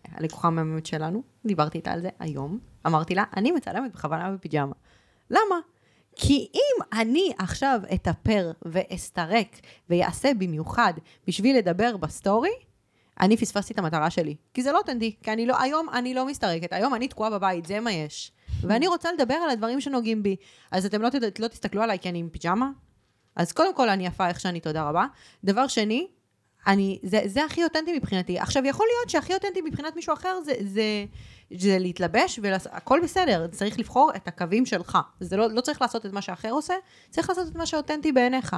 [0.06, 2.60] הלקוחה המהממת שלנו, דיברתי איתה על זה היום.
[2.88, 4.74] אמרתי לה, אני מצלמת בכוונה בפיג'מה.
[5.30, 5.60] למה?
[6.16, 10.94] כי אם אני עכשיו אתאפר ואסתרק ויעשה במיוחד
[11.28, 12.52] בשביל לדבר בסטורי,
[13.20, 14.36] אני פספסתי את המטרה שלי.
[14.54, 17.66] כי זה לא אותנטי, כי אני לא, היום אני לא מסתרקת, היום אני תקועה בבית,
[17.66, 18.32] זה מה יש.
[18.62, 20.36] ואני רוצה לדבר על הדברים שנוגעים בי.
[20.72, 21.10] אז אתם לא.
[21.40, 22.70] לא תסתכלו עליי כי אני עם פיג'מה?
[23.36, 25.06] אז קודם כל אני יפה איך שאני, תודה רבה.
[25.44, 26.08] דבר שני,
[26.68, 28.40] אני, זה, זה הכי אותנטי מבחינתי.
[28.40, 31.06] עכשיו, יכול להיות שהכי אותנטי מבחינת מישהו אחר זה, זה,
[31.54, 34.98] זה להתלבש, והכל בסדר, צריך לבחור את הקווים שלך.
[35.20, 36.74] זה לא, לא צריך לעשות את מה שאחר עושה,
[37.10, 38.56] צריך לעשות את מה שאותנטי בעיניך.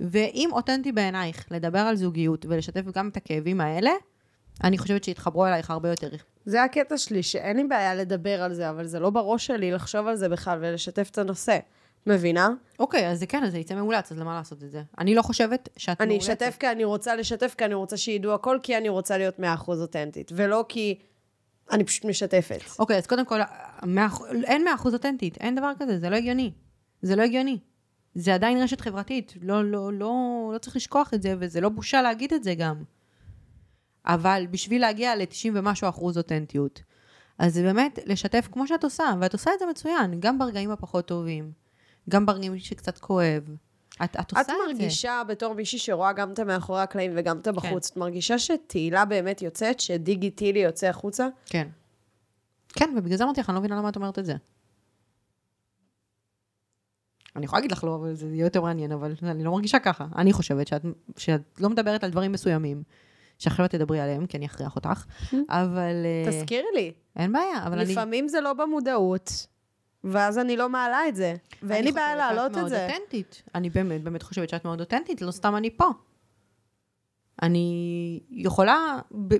[0.00, 3.90] ואם אותנטי בעינייך לדבר על זוגיות ולשתף גם את הכאבים האלה,
[4.64, 6.10] אני חושבת שיתחברו אלייך הרבה יותר.
[6.46, 10.06] זה הקטע שלי, שאין לי בעיה לדבר על זה, אבל זה לא בראש שלי לחשוב
[10.06, 11.58] על זה בכלל ולשתף את הנושא.
[12.06, 12.48] מבינה?
[12.78, 14.82] אוקיי, אז זה כן, אז זה יצא מאולץ, אז למה לעשות את זה?
[14.98, 16.00] אני לא חושבת שאת מאולצת.
[16.00, 19.38] אני אשתף כי אני רוצה לשתף, כי אני רוצה שידעו הכל, כי אני רוצה להיות
[19.38, 20.98] 100% אותנטית, ולא כי
[21.70, 22.60] אני פשוט משתפת.
[22.78, 23.40] אוקיי, אז קודם כל,
[23.82, 24.08] 100,
[24.44, 26.52] אין 100% אותנטית, אין דבר כזה, זה לא הגיוני.
[27.02, 27.58] זה לא הגיוני.
[28.14, 32.02] זה עדיין רשת חברתית, לא, לא, לא, לא צריך לשכוח את זה, וזה לא בושה
[32.02, 32.82] להגיד את זה גם.
[34.06, 36.82] אבל בשביל להגיע ל-90 ומשהו אחוז אותנטיות,
[37.38, 41.06] אז זה באמת לשתף כמו שאת עושה, ואת עושה את זה מצוין, גם ברגעים הפחות
[41.06, 41.52] טובים,
[42.10, 43.42] גם ברגעים שקצת כואב.
[44.04, 44.52] את, את עושה את, זה.
[44.52, 47.92] את מרגישה בתור מישהי שרואה גם את המאחורי הקלעים וגם את הבחוץ, כן.
[47.92, 51.28] את מרגישה שתהילה באמת יוצאת, שדיגיטילי יוצא החוצה?
[51.46, 51.68] כן.
[52.68, 54.34] כן, ובגלל זה אמרתי לך, אני לא מבינה למה את אומרת את זה.
[57.36, 60.06] אני יכולה להגיד לך לא, אבל זה יהיה יותר מעניין, אבל אני לא מרגישה ככה.
[60.16, 60.82] אני חושבת שאת,
[61.16, 62.82] שאת לא מדברת על דברים מסוימים,
[63.38, 65.04] שעכשיו תדברי עליהם, כי אני אכריח אותך,
[65.48, 66.04] אבל...
[66.04, 66.92] אה, תזכירי לי.
[67.16, 67.92] אין בעיה, אבל אני...
[67.92, 69.46] לפעמים זה לא במודעות,
[70.04, 72.60] ואז אני לא מעלה את זה, ואין לי בעיה להעלות את זה.
[72.60, 73.42] אני חושבת שאת מאוד אותנטית.
[73.54, 75.90] אני באמת, באמת חושבת שאת מאוד אותנטית, לא סתם אני פה.
[77.42, 78.98] אני יכולה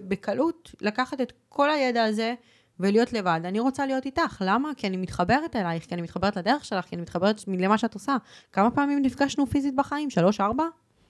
[0.09, 2.35] בקלות לקחת את כל הידע הזה,
[2.81, 3.41] ולהיות לבד.
[3.45, 4.43] אני רוצה להיות איתך.
[4.47, 4.71] למה?
[4.77, 8.17] כי אני מתחברת אלייך, כי אני מתחברת לדרך שלך, כי אני מתחברת למה שאת עושה.
[8.53, 10.11] כמה פעמים נפגשנו פיזית בחיים?
[10.11, 10.65] שלוש, ארבע?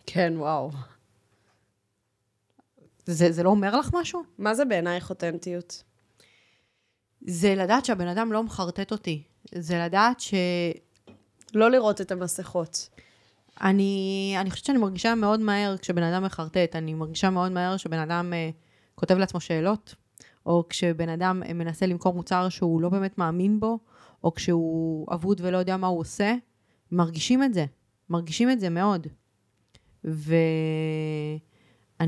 [0.07, 0.71] כן, וואו.
[3.07, 4.23] זה, זה לא אומר לך משהו?
[4.39, 5.83] מה זה בעינייך אותנטיות?
[7.27, 9.23] זה לדעת שהבן אדם לא מחרטט אותי.
[9.55, 10.35] זה לדעת ש...
[11.55, 12.89] לא לראות את המסכות.
[13.61, 16.77] אני, אני חושבת שאני מרגישה מאוד מהר כשבן אדם מחרטט.
[16.77, 18.37] אני מרגישה מאוד מהר כשבן אדם uh,
[18.95, 19.95] כותב לעצמו שאלות,
[20.47, 23.79] או כשבן אדם מנסה למכור מוצר שהוא לא באמת מאמין בו,
[24.25, 26.35] או כשהוא אבוד ולא יודע מה הוא עושה,
[26.93, 27.65] מרגישים את זה.
[28.11, 29.07] מרגישים את זה מאוד.
[30.05, 31.37] ואני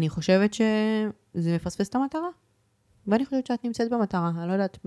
[0.08, 2.28] חושבת שזה מפספס את המטרה.
[3.06, 4.30] ואני חושבת שאת נמצאת במטרה.
[4.38, 4.78] אני לא יודעת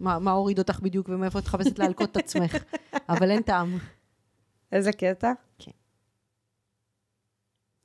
[0.00, 2.56] מה, מה הוריד אותך בדיוק ומאיפה את מחפשת להלקות את עצמך,
[3.08, 3.78] אבל אין טעם.
[4.72, 5.32] איזה קטע?
[5.58, 5.70] כן.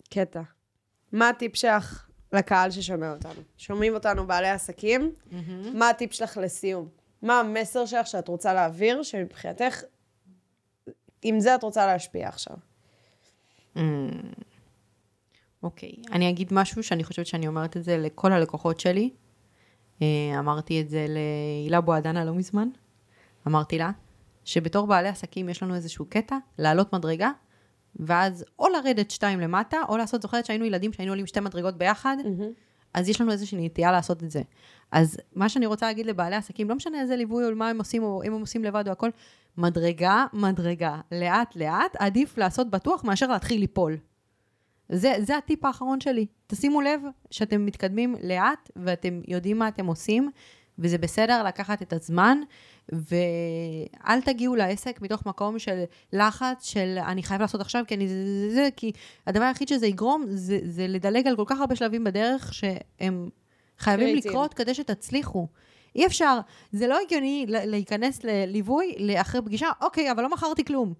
[0.09, 0.41] קטע.
[1.11, 3.41] מה הטיפ שלך לקהל ששומע אותנו.
[3.57, 5.35] שומעים אותנו בעלי עסקים, mm-hmm.
[5.73, 6.89] מה הטיפ שלך לסיום?
[7.21, 9.81] מה המסר שלך שאת רוצה להעביר, שמבחינתך,
[11.21, 12.57] עם זה את רוצה להשפיע עכשיו?
[13.75, 13.79] Mm.
[15.63, 19.09] אוקיי, אני אגיד משהו שאני חושבת שאני אומרת את זה לכל הלקוחות שלי.
[20.01, 22.67] אה, אמרתי את זה להילה בועדנה לא מזמן.
[23.47, 23.91] אמרתי לה,
[24.45, 27.31] שבתור בעלי עסקים יש לנו איזשהו קטע, לעלות מדרגה,
[27.95, 32.17] ואז או לרדת שתיים למטה, או לעשות, זוכרת שהיינו ילדים שהיינו עולים שתי מדרגות ביחד,
[32.93, 34.41] אז יש לנו איזושהי נטייה לעשות את זה.
[34.91, 38.03] אז מה שאני רוצה להגיד לבעלי עסקים, לא משנה איזה ליווי או מה הם עושים,
[38.03, 39.09] או אם הם עושים לבד או הכל,
[39.57, 43.97] מדרגה, מדרגה, לאט לאט, עדיף לעשות בטוח מאשר להתחיל ליפול.
[44.91, 46.25] זה, זה הטיפ האחרון שלי.
[46.47, 50.31] תשימו לב שאתם מתקדמים לאט ואתם יודעים מה אתם עושים,
[50.79, 52.37] וזה בסדר לקחת את הזמן,
[52.91, 55.83] ואל תגיעו לעסק מתוך מקום של
[56.13, 58.15] לחץ, של אני חייב לעשות עכשיו, כי אני זה,
[58.49, 58.91] זה, זה, כי
[59.27, 63.29] הדבר היחיד שזה יגרום, זה, זה לדלג על כל כך הרבה שלבים בדרך, שהם
[63.79, 64.33] חייבים קריטיים.
[64.33, 65.47] לקרות כדי שתצליחו.
[65.95, 66.39] אי אפשר,
[66.71, 70.93] זה לא הגיוני להיכנס לליווי לאחרי פגישה, אוקיי, אבל לא מכרתי כלום.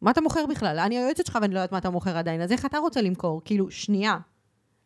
[0.00, 0.78] מה אתה מוכר בכלל?
[0.78, 3.42] אני היועצת שלך ואני לא יודעת מה אתה מוכר עדיין, אז איך אתה רוצה למכור?
[3.44, 4.18] כאילו, שנייה,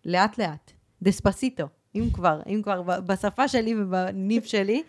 [0.04, 4.82] לאט לאט, דספסיטו, אם כבר, אם כבר, בשפה שלי ובניב שלי,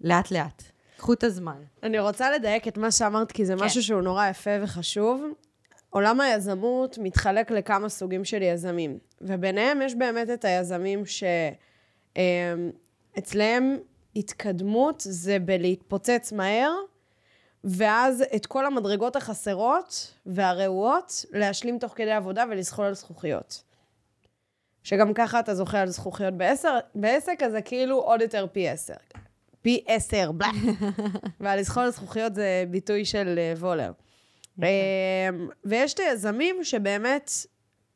[0.00, 0.62] לאט לאט.
[0.96, 1.62] קחו את הזמן.
[1.82, 3.64] אני רוצה לדייק את מה שאמרת, כי זה כן.
[3.64, 5.24] משהו שהוא נורא יפה וחשוב.
[5.90, 11.02] עולם היזמות מתחלק לכמה סוגים של יזמים, וביניהם יש באמת את היזמים
[13.16, 13.76] שאצלם
[14.16, 16.72] התקדמות זה בלהתפוצץ מהר,
[17.64, 23.62] ואז את כל המדרגות החסרות והרעועות להשלים תוך כדי עבודה ולזחול על זכוכיות.
[24.82, 28.94] שגם ככה אתה זוכה על זכוכיות בעשר, בעסק, אז זה כאילו עוד יותר פי עשר.
[29.62, 30.48] פי עשר, בלה.
[31.40, 33.92] והלזחול על זכוכיות זה ביטוי של אה, וולר.
[34.58, 34.64] אמ,
[35.64, 37.30] ויש את היזמים שבאמת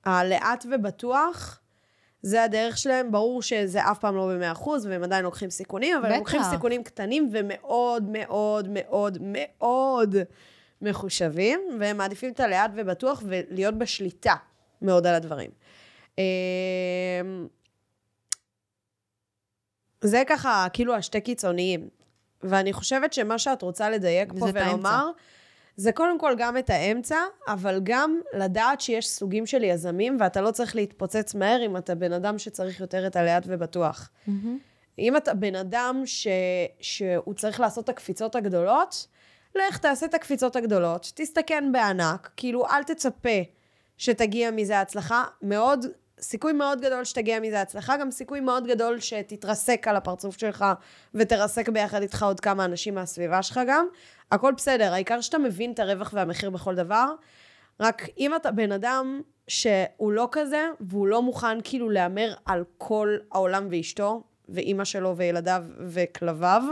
[0.04, 1.60] הלאט ובטוח,
[2.22, 6.10] זה הדרך שלהם, ברור שזה אף פעם לא ב-100%, והם עדיין לוקחים סיכונים, אבל הם
[6.10, 6.18] בטח.
[6.18, 10.14] לוקחים סיכונים קטנים ומאוד מאוד מאוד מאוד
[10.82, 14.34] מחושבים, והם מעדיפים את הלאט ובטוח ולהיות בשליטה
[14.82, 15.50] מאוד על הדברים.
[16.18, 16.24] אמ,
[20.00, 21.88] זה ככה, כאילו, השתי קיצוניים.
[22.42, 25.00] ואני חושבת שמה שאת רוצה לדייק פה את האמצע.
[25.80, 27.16] זה קודם כל גם את האמצע,
[27.48, 32.12] אבל גם לדעת שיש סוגים של יזמים, ואתה לא צריך להתפוצץ מהר אם אתה בן
[32.12, 34.10] אדם שצריך יותר את הלאט ובטוח.
[34.98, 36.28] אם אתה בן אדם ש...
[36.80, 39.06] שהוא צריך לעשות את הקפיצות הגדולות,
[39.54, 43.38] לך תעשה את הקפיצות הגדולות, תסתכן בענק, כאילו אל תצפה
[43.98, 45.86] שתגיע מזה הצלחה, מאוד,
[46.20, 50.64] סיכוי מאוד גדול שתגיע מזה הצלחה, גם סיכוי מאוד גדול שתתרסק על הפרצוף שלך
[51.14, 53.86] ותרסק ביחד איתך עוד כמה אנשים מהסביבה שלך גם.
[54.32, 57.14] הכל בסדר, העיקר שאתה מבין את הרווח והמחיר בכל דבר.
[57.80, 63.16] רק אם אתה בן אדם שהוא לא כזה, והוא לא מוכן כאילו להמר על כל
[63.32, 66.62] העולם ואשתו, ואימא שלו וילדיו וכלביו,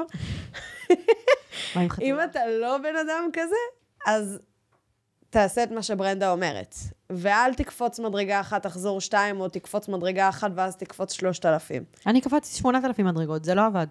[2.01, 2.17] אם?
[2.25, 3.57] אתה לא בן אדם כזה,
[4.07, 4.41] אז
[5.37, 6.75] תעשה את מה שברנדה אומרת.
[7.11, 11.85] ואל תקפוץ מדרגה אחת, תחזור שתיים, או תקפוץ מדרגה אחת ואז תקפוץ שלושת אלפים.
[12.07, 13.87] אני קפצתי 8,000 מדרגות, זה לא עבד.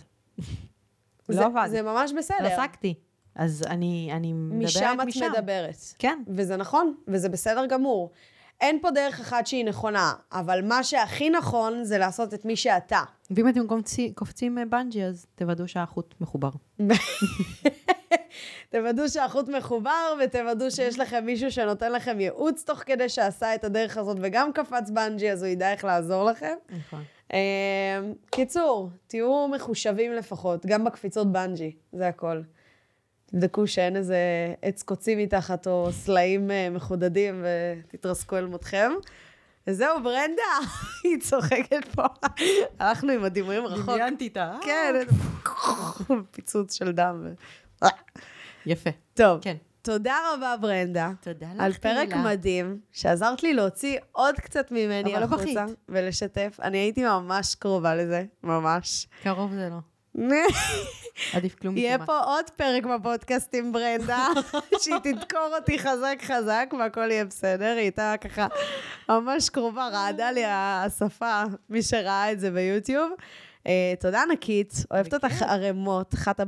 [1.28, 1.68] זה- לא עבד.
[1.70, 2.38] זה ממש בסדר.
[2.42, 2.94] רסקתי.
[3.36, 5.26] אז אני, אני מדברת משם משם.
[5.26, 5.76] את מדברת.
[6.00, 6.20] כן.
[6.28, 8.12] וזה נכון, וזה בסדר גמור.
[8.62, 13.02] אין פה דרך אחת שהיא נכונה, אבל מה שהכי נכון זה לעשות את מי שאתה.
[13.32, 16.50] ואם אתם קופצים, קופצים אה, בנג'י, אז תוודאו שהחוט מחובר.
[18.72, 23.98] תוודאו שהחוט מחובר, ותוודאו שיש לכם מישהו שנותן לכם ייעוץ תוך כדי שעשה את הדרך
[23.98, 26.54] הזאת וגם קפץ בנג'י, אז הוא ידע איך לעזור לכם.
[26.70, 27.04] נכון.
[27.34, 28.00] אה,
[28.32, 32.42] קיצור, תהיו מחושבים לפחות, גם בקפיצות בנג'י, זה הכל.
[33.26, 34.18] תבדקו שאין איזה
[34.62, 37.46] עץ קוצים מתחת או סלעים אה, מחודדים
[37.92, 38.92] ותתרסקו אל מותכם.
[39.68, 40.42] וזהו, ברנדה,
[41.04, 42.04] היא צוחקת פה.
[42.80, 43.90] הלכנו עם הדימויים רחוק.
[43.90, 44.58] דמיינתי איתה.
[44.62, 44.96] כן,
[46.32, 47.28] פיצוץ של דם.
[48.66, 48.90] יפה.
[49.14, 49.56] טוב, כן.
[49.82, 51.12] תודה רבה, ברנדה.
[51.22, 52.24] תודה לך, על פרק תהילה.
[52.24, 55.76] מדהים, שעזרת לי להוציא עוד קצת ממני אבל לא החוצה בכית.
[55.90, 56.60] ולשתף.
[56.62, 59.08] אני הייתי ממש קרובה לזה, ממש.
[59.24, 59.95] קרוב זה לא.
[61.34, 62.08] עדיף כלום יהיה מכמעט.
[62.08, 64.28] פה עוד פרק בפודקאסט עם ברנדה,
[64.82, 67.66] שהיא תדקור אותי חזק חזק והכל יהיה בסדר.
[67.66, 68.48] היא הייתה ככה
[69.10, 73.12] ממש קרובה, רעדה לי השפה, מי שראה את זה ביוטיוב.
[73.68, 76.40] אה, תודה ענקית, אוהבת אותך ערימות, אחת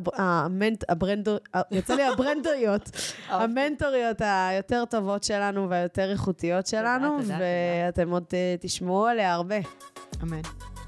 [0.89, 1.37] הברנדו,
[1.71, 2.89] יצא לי הברנדריות,
[3.29, 7.19] המנטוריות היותר טובות שלנו והיותר איכותיות שלנו.
[7.27, 9.57] ואתם עוד אה, תשמעו עליה הרבה.
[10.23, 10.41] אמן.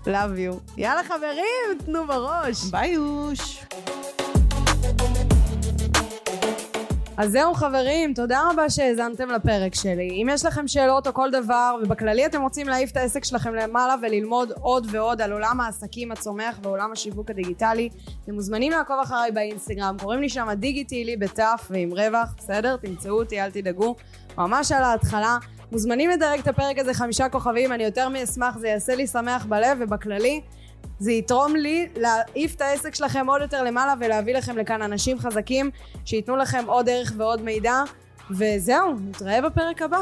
[0.09, 0.73] Love you.
[0.77, 2.63] יאללה חברים, תנו בראש.
[2.71, 3.65] ביי יוש.
[7.17, 10.09] אז זהו חברים, תודה רבה שהאזנתם לפרק שלי.
[10.09, 13.95] אם יש לכם שאלות או כל דבר, ובכללי אתם רוצים להעיף את העסק שלכם למעלה
[14.01, 17.89] וללמוד עוד ועוד על עולם העסקים הצומח ועולם השיווק הדיגיטלי,
[18.23, 22.77] אתם מוזמנים לעקוב אחריי באינסטגרם, קוראים לי שם דיגיטילי בתף ועם רווח, בסדר?
[22.77, 23.95] תמצאו אותי, אל תדאגו.
[24.37, 25.37] ממש על ההתחלה.
[25.71, 29.77] מוזמנים לדרג את הפרק הזה חמישה כוכבים, אני יותר מאשמח, זה יעשה לי שמח בלב
[29.81, 30.41] ובכללי.
[30.99, 35.69] זה יתרום לי להעיף את העסק שלכם עוד יותר למעלה ולהביא לכם לכאן אנשים חזקים
[36.05, 37.83] שייתנו לכם עוד ערך ועוד מידע
[38.31, 39.99] וזהו, נתראה בפרק הבא.